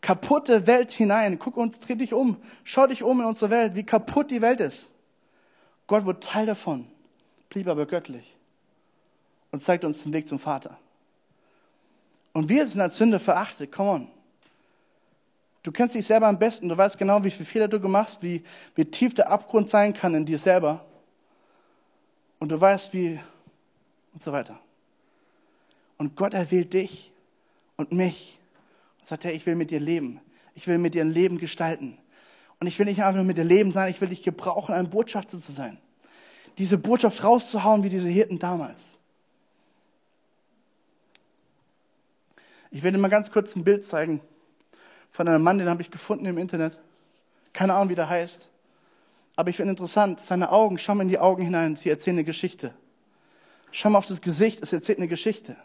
kaputte 0.00 0.68
Welt 0.68 0.92
hinein. 0.92 1.38
Guck 1.38 1.56
uns, 1.56 1.80
dreh 1.80 1.96
dich 1.96 2.12
um. 2.12 2.36
Schau 2.62 2.86
dich 2.86 3.02
um 3.02 3.20
in 3.20 3.26
unsere 3.26 3.50
Welt, 3.50 3.74
wie 3.74 3.82
kaputt 3.82 4.30
die 4.30 4.40
Welt 4.40 4.60
ist. 4.60 4.86
Gott 5.88 6.04
wurde 6.04 6.20
Teil 6.20 6.46
davon, 6.46 6.86
blieb 7.48 7.66
aber 7.66 7.86
göttlich 7.86 8.36
und 9.50 9.60
zeigte 9.60 9.88
uns 9.88 10.04
den 10.04 10.12
Weg 10.12 10.28
zum 10.28 10.38
Vater. 10.38 10.78
Und 12.32 12.48
wir 12.48 12.64
sind 12.68 12.80
als 12.80 12.98
Sünde 12.98 13.18
verachtet. 13.18 13.72
Come 13.72 13.90
on. 13.90 14.08
Du 15.64 15.72
kennst 15.72 15.96
dich 15.96 16.06
selber 16.06 16.28
am 16.28 16.38
besten. 16.38 16.68
Du 16.68 16.78
weißt 16.78 16.96
genau, 16.96 17.24
wie 17.24 17.32
viele 17.32 17.46
Fehler 17.46 17.66
du 17.66 17.80
gemacht 17.80 18.10
hast, 18.10 18.22
wie, 18.22 18.44
wie 18.76 18.84
tief 18.84 19.12
der 19.14 19.28
Abgrund 19.28 19.68
sein 19.68 19.92
kann 19.92 20.14
in 20.14 20.24
dir 20.24 20.38
selber. 20.38 20.84
Und 22.38 22.50
du 22.52 22.60
weißt, 22.60 22.94
wie 22.94 23.18
und 24.12 24.22
so 24.22 24.32
weiter. 24.32 24.58
Und 25.98 26.16
Gott 26.16 26.34
erwählt 26.34 26.72
dich 26.72 27.12
und 27.76 27.92
mich 27.92 28.38
und 28.98 29.08
sagt, 29.08 29.24
hey, 29.24 29.34
ich 29.34 29.44
will 29.46 29.54
mit 29.54 29.70
dir 29.70 29.80
leben. 29.80 30.20
Ich 30.54 30.66
will 30.66 30.78
mit 30.78 30.94
dir 30.94 31.02
ein 31.02 31.10
Leben 31.10 31.38
gestalten. 31.38 31.98
Und 32.58 32.66
ich 32.66 32.78
will 32.78 32.86
nicht 32.86 33.02
einfach 33.02 33.16
nur 33.16 33.24
mit 33.24 33.38
dir 33.38 33.44
leben 33.44 33.72
sein, 33.72 33.90
ich 33.90 34.00
will 34.00 34.08
dich 34.08 34.22
gebrauchen, 34.22 34.74
ein 34.74 34.90
Botschafter 34.90 35.40
zu 35.40 35.52
sein. 35.52 35.78
Diese 36.58 36.76
Botschaft 36.76 37.22
rauszuhauen 37.24 37.82
wie 37.82 37.88
diese 37.88 38.08
Hirten 38.08 38.38
damals. 38.38 38.98
Ich 42.70 42.82
dir 42.82 42.96
mal 42.98 43.08
ganz 43.08 43.30
kurz 43.30 43.56
ein 43.56 43.64
Bild 43.64 43.84
zeigen 43.84 44.20
von 45.10 45.26
einem 45.26 45.42
Mann, 45.42 45.58
den 45.58 45.68
habe 45.68 45.82
ich 45.82 45.90
gefunden 45.90 46.26
im 46.26 46.38
Internet. 46.38 46.78
Keine 47.52 47.74
Ahnung, 47.74 47.88
wie 47.88 47.94
der 47.94 48.08
heißt. 48.08 48.50
Aber 49.36 49.50
ich 49.50 49.56
finde 49.56 49.70
interessant, 49.70 50.20
seine 50.20 50.52
Augen, 50.52 50.78
schau 50.78 50.94
mal 50.94 51.02
in 51.02 51.08
die 51.08 51.18
Augen 51.18 51.42
hinein, 51.42 51.76
sie 51.76 51.90
erzählen 51.90 52.16
eine 52.16 52.24
Geschichte. 52.24 52.72
Schau 53.72 53.90
mal 53.90 53.98
auf 53.98 54.06
das 54.06 54.20
Gesicht, 54.20 54.62
es 54.62 54.72
erzählt 54.72 54.98
eine 54.98 55.08
Geschichte. 55.08 55.56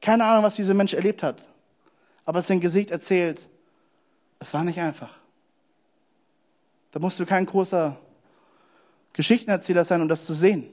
Keine 0.00 0.24
Ahnung, 0.24 0.44
was 0.44 0.56
dieser 0.56 0.74
Mensch 0.74 0.94
erlebt 0.94 1.22
hat. 1.22 1.48
Aber 2.24 2.42
sein 2.42 2.60
Gesicht 2.60 2.90
erzählt, 2.90 3.48
es 4.38 4.52
war 4.54 4.64
nicht 4.64 4.78
einfach. 4.80 5.18
Da 6.90 7.00
musst 7.00 7.18
du 7.20 7.26
kein 7.26 7.46
großer 7.46 7.98
Geschichtenerzähler 9.12 9.84
sein, 9.84 10.00
um 10.00 10.08
das 10.08 10.26
zu 10.26 10.34
sehen. 10.34 10.70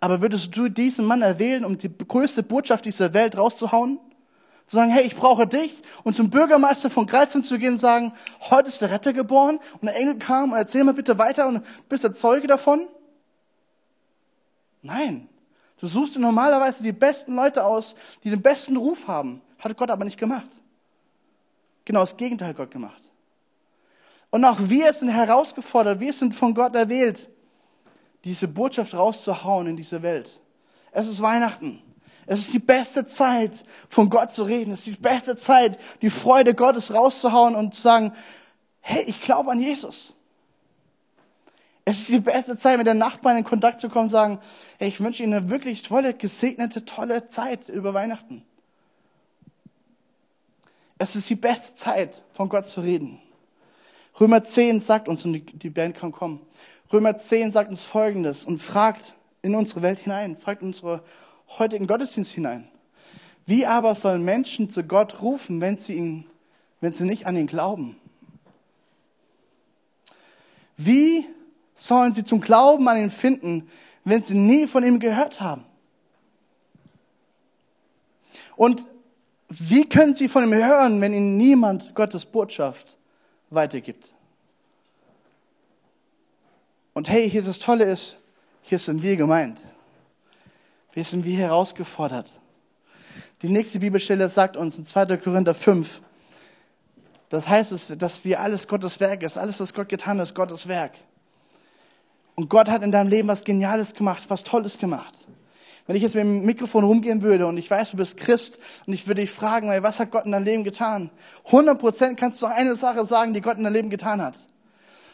Aber 0.00 0.20
würdest 0.20 0.56
du 0.56 0.68
diesen 0.68 1.04
Mann 1.04 1.22
erwählen, 1.22 1.64
um 1.64 1.78
die 1.78 1.88
größte 1.88 2.42
Botschaft 2.42 2.84
dieser 2.84 3.14
Welt 3.14 3.36
rauszuhauen? 3.36 4.00
Zu 4.66 4.76
sagen, 4.76 4.90
hey, 4.90 5.04
ich 5.04 5.16
brauche 5.16 5.46
dich. 5.46 5.82
Und 6.04 6.14
zum 6.14 6.30
Bürgermeister 6.30 6.90
von 6.90 7.06
Greizheim 7.06 7.42
zu 7.42 7.58
gehen 7.58 7.74
und 7.74 7.78
sagen, 7.78 8.12
heute 8.50 8.68
ist 8.68 8.80
der 8.80 8.90
Retter 8.90 9.12
geboren. 9.12 9.58
Und 9.80 9.86
der 9.86 9.96
Engel 9.96 10.18
kam 10.18 10.52
und 10.52 10.58
erzähl 10.58 10.84
mal 10.84 10.94
bitte 10.94 11.18
weiter 11.18 11.46
und 11.46 11.62
bist 11.88 12.04
der 12.04 12.12
Zeuge 12.12 12.46
davon? 12.46 12.88
Nein. 14.82 15.28
Du 15.78 15.88
suchst 15.88 16.14
dir 16.14 16.20
normalerweise 16.20 16.82
die 16.82 16.92
besten 16.92 17.34
Leute 17.34 17.64
aus, 17.64 17.96
die 18.22 18.30
den 18.30 18.40
besten 18.40 18.76
Ruf 18.76 19.08
haben. 19.08 19.42
Hat 19.58 19.76
Gott 19.76 19.90
aber 19.90 20.04
nicht 20.04 20.18
gemacht. 20.18 20.46
Genau 21.84 22.00
das 22.00 22.16
Gegenteil 22.16 22.50
hat 22.50 22.56
Gott 22.56 22.70
gemacht. 22.70 23.02
Und 24.30 24.44
auch 24.44 24.58
wir 24.60 24.92
sind 24.92 25.10
herausgefordert, 25.10 26.00
wir 26.00 26.12
sind 26.12 26.34
von 26.34 26.54
Gott 26.54 26.74
erwählt, 26.74 27.28
diese 28.24 28.48
Botschaft 28.48 28.94
rauszuhauen 28.94 29.66
in 29.66 29.76
diese 29.76 30.02
Welt. 30.02 30.40
Es 30.92 31.08
ist 31.08 31.20
Weihnachten. 31.20 31.82
Es 32.32 32.40
ist 32.44 32.54
die 32.54 32.60
beste 32.60 33.06
Zeit, 33.06 33.62
von 33.90 34.08
Gott 34.08 34.32
zu 34.32 34.44
reden. 34.44 34.72
Es 34.72 34.86
ist 34.86 34.96
die 34.96 35.02
beste 35.02 35.36
Zeit, 35.36 35.78
die 36.00 36.08
Freude 36.08 36.54
Gottes 36.54 36.94
rauszuhauen 36.94 37.54
und 37.54 37.74
zu 37.74 37.82
sagen, 37.82 38.14
hey, 38.80 39.04
ich 39.06 39.20
glaube 39.20 39.50
an 39.50 39.60
Jesus. 39.60 40.16
Es 41.84 41.98
ist 41.98 42.08
die 42.08 42.20
beste 42.20 42.56
Zeit, 42.56 42.78
mit 42.78 42.86
den 42.86 42.96
Nachbarn 42.96 43.36
in 43.36 43.44
Kontakt 43.44 43.82
zu 43.82 43.90
kommen 43.90 44.06
und 44.06 44.10
sagen, 44.12 44.38
hey, 44.78 44.88
ich 44.88 44.98
wünsche 45.02 45.22
Ihnen 45.22 45.34
eine 45.34 45.50
wirklich 45.50 45.82
tolle, 45.82 46.14
gesegnete, 46.14 46.86
tolle 46.86 47.28
Zeit 47.28 47.68
über 47.68 47.92
Weihnachten. 47.92 48.42
Es 50.96 51.14
ist 51.14 51.28
die 51.28 51.34
beste 51.34 51.74
Zeit, 51.74 52.22
von 52.32 52.48
Gott 52.48 52.66
zu 52.66 52.80
reden. 52.80 53.20
Römer 54.18 54.42
10 54.42 54.80
sagt 54.80 55.06
uns, 55.06 55.26
und 55.26 55.62
die 55.62 55.68
Band 55.68 55.98
kann 55.98 56.12
kommen, 56.12 56.40
Römer 56.90 57.18
10 57.18 57.52
sagt 57.52 57.70
uns 57.70 57.84
Folgendes 57.84 58.46
und 58.46 58.62
fragt 58.62 59.16
in 59.42 59.54
unsere 59.54 59.82
Welt 59.82 59.98
hinein, 59.98 60.38
fragt 60.38 60.62
unsere 60.62 61.02
heutigen 61.58 61.86
Gottesdienst 61.86 62.32
hinein. 62.32 62.68
Wie 63.46 63.66
aber 63.66 63.94
sollen 63.94 64.24
Menschen 64.24 64.70
zu 64.70 64.84
Gott 64.84 65.20
rufen, 65.22 65.60
wenn 65.60 65.76
sie, 65.76 65.94
ihn, 65.94 66.26
wenn 66.80 66.92
sie 66.92 67.04
nicht 67.04 67.26
an 67.26 67.36
ihn 67.36 67.46
glauben? 67.46 67.96
Wie 70.76 71.26
sollen 71.74 72.12
sie 72.12 72.24
zum 72.24 72.40
Glauben 72.40 72.88
an 72.88 72.98
ihn 72.98 73.10
finden, 73.10 73.68
wenn 74.04 74.22
sie 74.22 74.34
nie 74.34 74.66
von 74.66 74.84
ihm 74.84 75.00
gehört 75.00 75.40
haben? 75.40 75.64
Und 78.56 78.86
wie 79.48 79.88
können 79.88 80.14
sie 80.14 80.28
von 80.28 80.44
ihm 80.44 80.54
hören, 80.54 81.00
wenn 81.00 81.12
ihnen 81.12 81.36
niemand 81.36 81.94
Gottes 81.94 82.24
Botschaft 82.24 82.96
weitergibt? 83.50 84.12
Und 86.94 87.08
hey, 87.08 87.28
hier 87.28 87.42
das 87.42 87.58
Tolle 87.58 87.84
ist, 87.84 88.18
hier 88.62 88.78
sind 88.78 89.02
wir 89.02 89.16
gemeint. 89.16 89.60
Wir 90.92 91.04
sind 91.04 91.24
wie 91.24 91.34
herausgefordert. 91.34 92.30
Die 93.40 93.48
nächste 93.48 93.78
Bibelstelle 93.78 94.28
sagt 94.28 94.56
uns 94.56 94.76
in 94.78 94.84
2. 94.84 95.16
Korinther 95.16 95.54
5, 95.54 96.02
das 97.30 97.48
heißt 97.48 97.72
es, 97.72 97.92
dass 97.96 98.24
wir 98.26 98.40
alles 98.40 98.68
Gottes 98.68 99.00
Werk 99.00 99.22
ist, 99.22 99.38
alles, 99.38 99.58
was 99.58 99.72
Gott 99.72 99.88
getan 99.88 100.18
hat, 100.18 100.24
ist 100.24 100.34
Gottes 100.34 100.68
Werk. 100.68 100.92
Und 102.34 102.50
Gott 102.50 102.68
hat 102.68 102.82
in 102.82 102.92
deinem 102.92 103.08
Leben 103.08 103.28
was 103.28 103.42
Geniales 103.42 103.94
gemacht, 103.94 104.24
was 104.28 104.44
Tolles 104.44 104.78
gemacht. 104.78 105.26
Wenn 105.86 105.96
ich 105.96 106.02
jetzt 106.02 106.14
mit 106.14 106.24
dem 106.24 106.44
Mikrofon 106.44 106.84
rumgehen 106.84 107.22
würde 107.22 107.46
und 107.46 107.56
ich 107.56 107.70
weiß, 107.70 107.92
du 107.92 107.96
bist 107.96 108.18
Christ 108.18 108.58
und 108.86 108.92
ich 108.92 109.06
würde 109.06 109.22
dich 109.22 109.30
fragen, 109.30 109.70
was 109.82 109.98
hat 109.98 110.10
Gott 110.10 110.26
in 110.26 110.32
deinem 110.32 110.44
Leben 110.44 110.62
getan? 110.62 111.10
100 111.46 111.78
Prozent 111.78 112.18
kannst 112.18 112.40
du 112.42 112.46
eine 112.46 112.76
Sache 112.76 113.06
sagen, 113.06 113.32
die 113.32 113.40
Gott 113.40 113.56
in 113.56 113.64
deinem 113.64 113.72
Leben 113.72 113.90
getan 113.90 114.20
hat. 114.20 114.36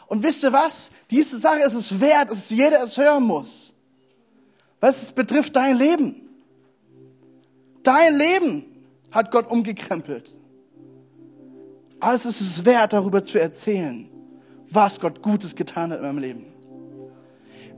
Und 0.07 0.23
wisst 0.23 0.43
ihr 0.43 0.51
was? 0.51 0.91
Diese 1.09 1.39
Sache 1.39 1.61
ist 1.61 1.73
es 1.73 1.99
wert, 2.01 2.31
dass 2.31 2.49
jeder 2.49 2.83
es 2.83 2.97
hören 2.97 3.23
muss. 3.23 3.68
Was 4.79 5.03
es 5.03 5.11
betrifft 5.11 5.55
dein 5.55 5.77
Leben. 5.77 6.29
Dein 7.83 8.15
Leben 8.15 8.65
hat 9.11 9.31
Gott 9.31 9.49
umgekrempelt. 9.49 10.35
Also 11.99 12.29
es 12.29 12.39
ist 12.39 12.65
wert, 12.65 12.93
darüber 12.93 13.23
zu 13.23 13.39
erzählen, 13.39 14.09
was 14.69 14.99
Gott 14.99 15.21
Gutes 15.21 15.55
getan 15.55 15.91
hat 15.91 15.99
in 15.99 16.05
meinem 16.05 16.19
Leben. 16.19 16.45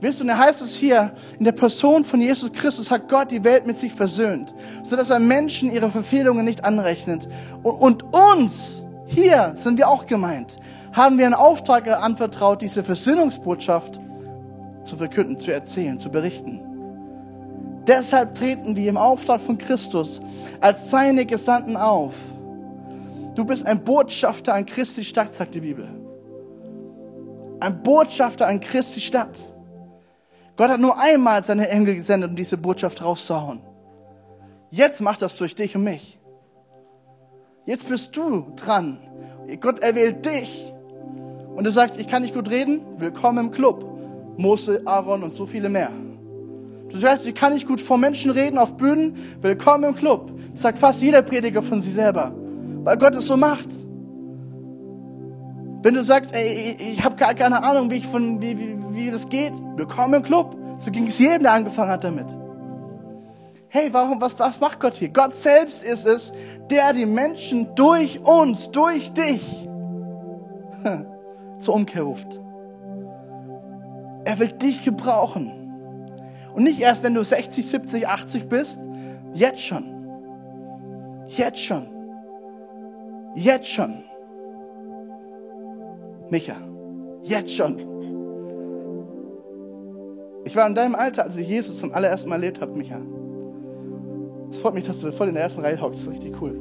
Wisst 0.00 0.20
du, 0.20 0.24
da 0.24 0.36
heißt 0.36 0.62
es 0.62 0.74
hier, 0.74 1.14
in 1.38 1.44
der 1.44 1.52
Person 1.52 2.04
von 2.04 2.20
Jesus 2.20 2.52
Christus 2.52 2.90
hat 2.90 3.08
Gott 3.08 3.30
die 3.30 3.44
Welt 3.44 3.66
mit 3.66 3.78
sich 3.78 3.92
versöhnt, 3.92 4.52
sodass 4.82 5.10
er 5.10 5.20
Menschen 5.20 5.72
ihre 5.72 5.90
Verfehlungen 5.90 6.44
nicht 6.44 6.64
anrechnet. 6.64 7.28
Und, 7.62 7.74
und 7.74 8.14
uns, 8.14 8.84
hier 9.06 9.52
sind 9.54 9.78
wir 9.78 9.88
auch 9.88 10.06
gemeint, 10.06 10.58
haben 10.92 11.18
wir 11.18 11.26
einen 11.26 11.34
Auftrag 11.34 11.86
anvertraut, 11.88 12.62
diese 12.62 12.82
Versöhnungsbotschaft 12.82 14.00
zu 14.84 14.96
verkünden, 14.96 15.38
zu 15.38 15.52
erzählen, 15.52 15.98
zu 15.98 16.10
berichten. 16.10 16.71
Deshalb 17.86 18.34
treten 18.34 18.76
wir 18.76 18.88
im 18.88 18.96
Auftrag 18.96 19.40
von 19.40 19.58
Christus 19.58 20.20
als 20.60 20.90
seine 20.90 21.26
Gesandten 21.26 21.76
auf. 21.76 22.14
Du 23.34 23.44
bist 23.44 23.66
ein 23.66 23.82
Botschafter 23.82 24.54
an 24.54 24.66
Christi 24.66 25.04
Stadt, 25.04 25.34
sagt 25.34 25.54
die 25.54 25.60
Bibel. 25.60 25.88
Ein 27.60 27.82
Botschafter 27.82 28.46
an 28.46 28.60
Christi 28.60 29.00
Stadt. 29.00 29.38
Gott 30.56 30.70
hat 30.70 30.80
nur 30.80 30.98
einmal 30.98 31.42
seine 31.42 31.68
Engel 31.68 31.94
gesendet, 31.94 32.30
um 32.30 32.36
diese 32.36 32.56
Botschaft 32.56 33.02
rauszuhauen. 33.02 33.60
Jetzt 34.70 35.00
macht 35.00 35.22
das 35.22 35.36
durch 35.36 35.54
dich 35.54 35.74
und 35.74 35.84
mich. 35.84 36.18
Jetzt 37.64 37.88
bist 37.88 38.16
du 38.16 38.52
dran. 38.56 38.98
Gott 39.60 39.80
erwählt 39.80 40.24
dich. 40.24 40.72
Und 41.54 41.64
du 41.64 41.70
sagst, 41.70 41.98
ich 41.98 42.08
kann 42.08 42.22
nicht 42.22 42.34
gut 42.34 42.50
reden? 42.50 42.80
Willkommen 42.98 43.46
im 43.46 43.50
Club. 43.50 43.84
Mose, 44.36 44.82
Aaron 44.84 45.22
und 45.22 45.32
so 45.32 45.46
viele 45.46 45.68
mehr. 45.68 45.90
Du 46.92 46.98
sagst, 46.98 47.26
ich 47.26 47.34
kann 47.34 47.54
nicht 47.54 47.66
gut 47.66 47.80
vor 47.80 47.96
Menschen 47.96 48.30
reden 48.30 48.58
auf 48.58 48.76
Bühnen? 48.76 49.16
Willkommen 49.40 49.84
im 49.84 49.94
Club. 49.94 50.30
Das 50.52 50.62
sagt 50.62 50.78
fast 50.78 51.00
jeder 51.00 51.22
Prediger 51.22 51.62
von 51.62 51.80
sich 51.80 51.94
selber. 51.94 52.34
Weil 52.84 52.98
Gott 52.98 53.16
es 53.16 53.26
so 53.26 53.36
macht. 53.38 53.68
Wenn 55.82 55.94
du 55.94 56.02
sagst, 56.02 56.34
ey, 56.34 56.76
ich 56.78 57.02
habe 57.02 57.16
gar 57.16 57.32
keine 57.34 57.62
Ahnung, 57.62 57.90
wie, 57.90 57.96
ich 57.96 58.06
von, 58.06 58.42
wie, 58.42 58.58
wie, 58.58 58.76
wie 58.90 59.10
das 59.10 59.26
geht, 59.30 59.54
willkommen 59.74 60.14
im 60.14 60.22
Club. 60.22 60.54
So 60.78 60.90
ging 60.90 61.06
es 61.06 61.18
jedem, 61.18 61.44
der 61.44 61.52
angefangen 61.52 61.90
hat 61.90 62.04
damit. 62.04 62.26
Hey, 63.68 63.88
warum, 63.90 64.20
was, 64.20 64.38
was 64.38 64.60
macht 64.60 64.78
Gott 64.78 64.94
hier? 64.94 65.08
Gott 65.08 65.34
selbst 65.34 65.82
ist 65.82 66.04
es, 66.04 66.30
der 66.70 66.92
die 66.92 67.06
Menschen 67.06 67.74
durch 67.74 68.20
uns, 68.20 68.70
durch 68.70 69.14
dich 69.14 69.66
zur 71.58 71.74
Umkehr 71.74 72.02
ruft. 72.02 72.38
Er 74.24 74.38
will 74.38 74.52
dich 74.52 74.84
gebrauchen. 74.84 75.61
Und 76.54 76.64
nicht 76.64 76.80
erst, 76.80 77.02
wenn 77.02 77.14
du 77.14 77.24
60, 77.24 77.66
70, 77.66 78.08
80 78.08 78.48
bist, 78.48 78.78
jetzt 79.34 79.60
schon. 79.60 79.84
Jetzt 81.28 81.60
schon. 81.60 81.88
Jetzt 83.34 83.68
schon. 83.68 84.04
Micha, 86.28 86.56
jetzt 87.22 87.52
schon. 87.52 87.78
Ich 90.44 90.56
war 90.56 90.66
in 90.66 90.74
deinem 90.74 90.94
Alter, 90.94 91.24
als 91.24 91.36
ich 91.36 91.48
Jesus 91.48 91.78
zum 91.78 91.92
allerersten 91.92 92.28
Mal 92.28 92.36
erlebt 92.36 92.60
habe, 92.60 92.72
Micha. 92.76 93.00
Es 94.50 94.58
freut 94.58 94.74
mich, 94.74 94.84
dass 94.84 95.00
du 95.00 95.12
voll 95.12 95.28
in 95.28 95.34
der 95.34 95.44
ersten 95.44 95.60
Reihe 95.62 95.80
hockst. 95.80 96.00
Das 96.00 96.08
ist 96.08 96.12
richtig 96.14 96.40
cool. 96.42 96.58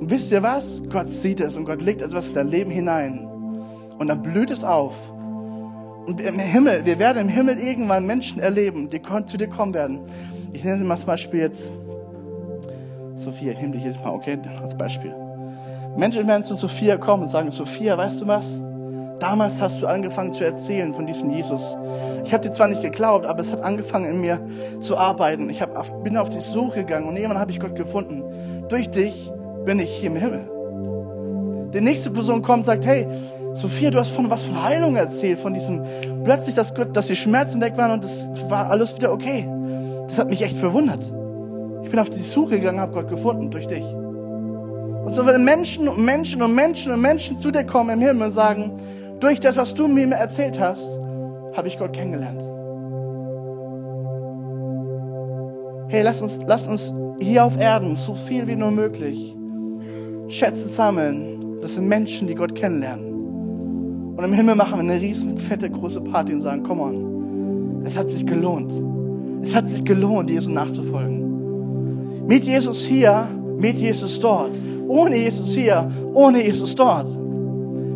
Und 0.00 0.10
wisst 0.10 0.32
ihr 0.32 0.42
was? 0.42 0.82
Gott 0.90 1.08
sieht 1.08 1.40
es 1.40 1.56
und 1.56 1.64
Gott 1.64 1.82
legt 1.82 2.02
etwas 2.02 2.28
in 2.28 2.34
dein 2.34 2.48
Leben 2.48 2.70
hinein. 2.70 3.28
Und 3.98 4.08
dann 4.08 4.22
blüht 4.22 4.50
es 4.50 4.64
auf. 4.64 4.94
Und 6.08 6.22
im 6.22 6.38
Himmel, 6.38 6.86
wir 6.86 6.98
werden 6.98 7.18
im 7.18 7.28
Himmel 7.28 7.58
irgendwann 7.58 8.06
Menschen 8.06 8.40
erleben, 8.40 8.88
die 8.88 9.02
zu 9.26 9.36
dir 9.36 9.48
kommen 9.48 9.74
werden. 9.74 10.00
Ich 10.54 10.64
nenne 10.64 10.78
sie 10.78 10.84
mal 10.84 10.96
zum 10.96 11.08
Beispiel 11.08 11.40
jetzt 11.40 11.70
Sophia, 13.16 13.52
ich 13.52 13.60
nehme 13.60 13.74
dich 13.74 13.84
jetzt 13.84 14.02
mal, 14.02 14.14
okay, 14.14 14.38
als 14.62 14.74
Beispiel. 14.74 15.14
Menschen 15.98 16.26
werden 16.26 16.44
zu 16.44 16.54
Sophia 16.54 16.96
kommen 16.96 17.24
und 17.24 17.28
sagen, 17.28 17.50
Sophia, 17.50 17.98
weißt 17.98 18.22
du 18.22 18.26
was? 18.26 18.58
Damals 19.18 19.60
hast 19.60 19.82
du 19.82 19.86
angefangen 19.86 20.32
zu 20.32 20.46
erzählen 20.46 20.94
von 20.94 21.06
diesem 21.06 21.28
Jesus. 21.28 21.76
Ich 22.24 22.32
habe 22.32 22.48
dir 22.48 22.54
zwar 22.54 22.68
nicht 22.68 22.80
geglaubt, 22.80 23.26
aber 23.26 23.40
es 23.40 23.52
hat 23.52 23.60
angefangen 23.60 24.06
in 24.06 24.20
mir 24.22 24.40
zu 24.80 24.96
arbeiten. 24.96 25.50
Ich 25.50 25.60
hab, 25.60 26.04
bin 26.04 26.16
auf 26.16 26.30
die 26.30 26.40
Suche 26.40 26.86
gegangen 26.86 27.06
und 27.06 27.16
irgendwann 27.16 27.38
habe 27.38 27.50
ich 27.50 27.60
Gott 27.60 27.76
gefunden. 27.76 28.24
Durch 28.70 28.90
dich 28.90 29.30
bin 29.66 29.78
ich 29.78 29.90
hier 29.90 30.08
im 30.08 30.16
Himmel. 30.16 31.70
Die 31.74 31.82
nächste 31.82 32.10
Person 32.10 32.40
kommt 32.40 32.60
und 32.60 32.64
sagt, 32.64 32.86
hey, 32.86 33.06
Sophia, 33.54 33.90
du 33.90 33.98
hast 33.98 34.10
von 34.10 34.30
was 34.30 34.44
von 34.44 34.62
Heilung 34.62 34.96
erzählt, 34.96 35.38
von 35.38 35.54
diesem 35.54 35.82
plötzlich, 36.24 36.54
dass, 36.54 36.74
Gott, 36.74 36.96
dass 36.96 37.06
die 37.08 37.16
Schmerzen 37.16 37.60
weg 37.60 37.76
waren 37.76 37.92
und 37.92 38.04
es 38.04 38.26
war 38.48 38.70
alles 38.70 38.96
wieder 38.96 39.12
okay. 39.12 39.48
Das 40.06 40.18
hat 40.18 40.30
mich 40.30 40.42
echt 40.42 40.56
verwundert. 40.56 41.12
Ich 41.84 41.90
bin 41.90 41.98
auf 41.98 42.10
die 42.10 42.22
Suche 42.22 42.58
gegangen, 42.58 42.80
habe 42.80 42.92
Gott 42.92 43.08
gefunden 43.08 43.50
durch 43.50 43.66
dich. 43.66 43.84
Und 43.84 45.12
so 45.12 45.24
werden 45.24 45.44
Menschen 45.44 45.88
und 45.88 46.04
Menschen 46.04 46.42
und 46.42 46.54
Menschen 46.54 46.92
und 46.92 47.00
Menschen 47.00 47.38
zu 47.38 47.50
dir 47.50 47.64
kommen 47.64 47.90
im 47.90 48.00
Himmel 48.00 48.26
und 48.26 48.32
sagen, 48.32 48.72
durch 49.20 49.40
das, 49.40 49.56
was 49.56 49.74
du 49.74 49.88
mir 49.88 50.14
erzählt 50.14 50.60
hast, 50.60 50.98
habe 51.56 51.68
ich 51.68 51.78
Gott 51.78 51.92
kennengelernt. 51.92 52.42
Hey, 55.90 56.02
lass 56.02 56.20
uns, 56.20 56.40
lass 56.46 56.68
uns 56.68 56.92
hier 57.18 57.44
auf 57.44 57.58
Erden 57.58 57.96
so 57.96 58.14
viel 58.14 58.46
wie 58.46 58.56
nur 58.56 58.70
möglich 58.70 59.34
Schätze 60.28 60.68
sammeln. 60.68 61.58
Das 61.62 61.74
sind 61.74 61.88
Menschen, 61.88 62.28
die 62.28 62.34
Gott 62.34 62.54
kennenlernen. 62.54 63.07
Und 64.18 64.24
im 64.24 64.32
Himmel 64.32 64.56
machen 64.56 64.72
wir 64.72 64.80
eine 64.80 65.00
riesen, 65.00 65.38
fette, 65.38 65.70
große 65.70 66.00
Party 66.00 66.34
und 66.34 66.42
sagen, 66.42 66.64
komm 66.64 66.80
on, 66.80 67.82
es 67.86 67.96
hat 67.96 68.08
sich 68.08 68.26
gelohnt. 68.26 68.72
Es 69.42 69.54
hat 69.54 69.68
sich 69.68 69.84
gelohnt, 69.84 70.28
Jesus 70.28 70.52
nachzufolgen. 70.52 72.26
Mit 72.26 72.42
Jesus 72.42 72.84
hier, 72.84 73.28
mit 73.58 73.78
Jesus 73.78 74.18
dort. 74.18 74.60
Ohne 74.88 75.18
Jesus 75.18 75.54
hier, 75.54 75.88
ohne 76.14 76.44
Jesus 76.44 76.74
dort. 76.74 77.08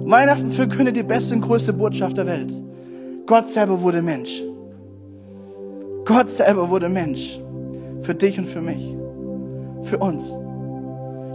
Weihnachten 0.04 0.52
verkündet 0.52 0.94
die 0.94 1.02
beste 1.02 1.34
und 1.34 1.40
größte 1.40 1.72
Botschaft 1.72 2.16
der 2.16 2.28
Welt. 2.28 2.54
Gott 3.26 3.50
selber 3.50 3.80
wurde 3.80 4.00
Mensch. 4.00 4.44
Gott 6.04 6.30
selber 6.30 6.70
wurde 6.70 6.88
Mensch. 6.88 7.40
Für 8.02 8.14
dich 8.14 8.38
und 8.38 8.46
für 8.46 8.60
mich. 8.60 8.96
Für 9.82 9.98
uns. 9.98 10.32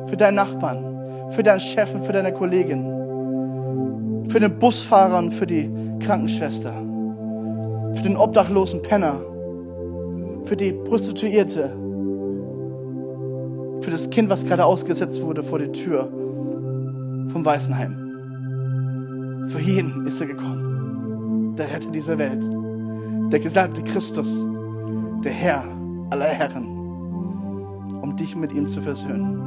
Für 0.08 0.16
deinen 0.16 0.36
Nachbarn. 0.36 1.32
Für 1.32 1.44
deinen 1.44 1.60
Chef 1.60 1.94
und 1.94 2.06
für 2.06 2.14
deine 2.14 2.32
Kollegin. 2.32 2.97
Für 4.30 4.40
den 4.40 4.60
Busfahrer 4.60 5.20
und 5.20 5.34
für 5.34 5.48
die 5.48 5.70
Krankenschwester. 6.00 6.74
Für 7.94 8.04
den 8.04 8.18
obdachlosen 8.18 8.82
Penner. 8.82 9.22
Für 10.44 10.56
die 10.56 10.74
Prostituierte. 10.74 11.76
Für 13.82 13.92
das 13.92 14.10
Kind, 14.10 14.30
was 14.30 14.46
gerade 14.46 14.66
ausgesetzt 14.66 15.22
wurde 15.22 15.44
vor 15.44 15.60
die 15.60 15.72
Tür 15.72 16.12
vom 17.30 17.46
Weißenheim. 17.46 19.46
Für 19.48 19.60
jeden 19.60 20.08
ist 20.08 20.20
er 20.20 20.28
gekommen. 20.28 21.56
Der 21.56 21.72
Retter 21.72 21.92
dieser 21.92 22.18
Welt. 22.18 22.44
Der 23.32 23.40
gesalbte 23.40 23.84
Christus. 23.84 24.28
Der 25.24 25.34
Herr 25.34 25.64
aller 26.10 26.26
Herren. 26.26 26.66
Um 28.02 28.16
dich 28.18 28.36
mit 28.36 28.52
ihm 28.54 28.68
zu 28.68 28.82
versöhnen. 28.82 29.47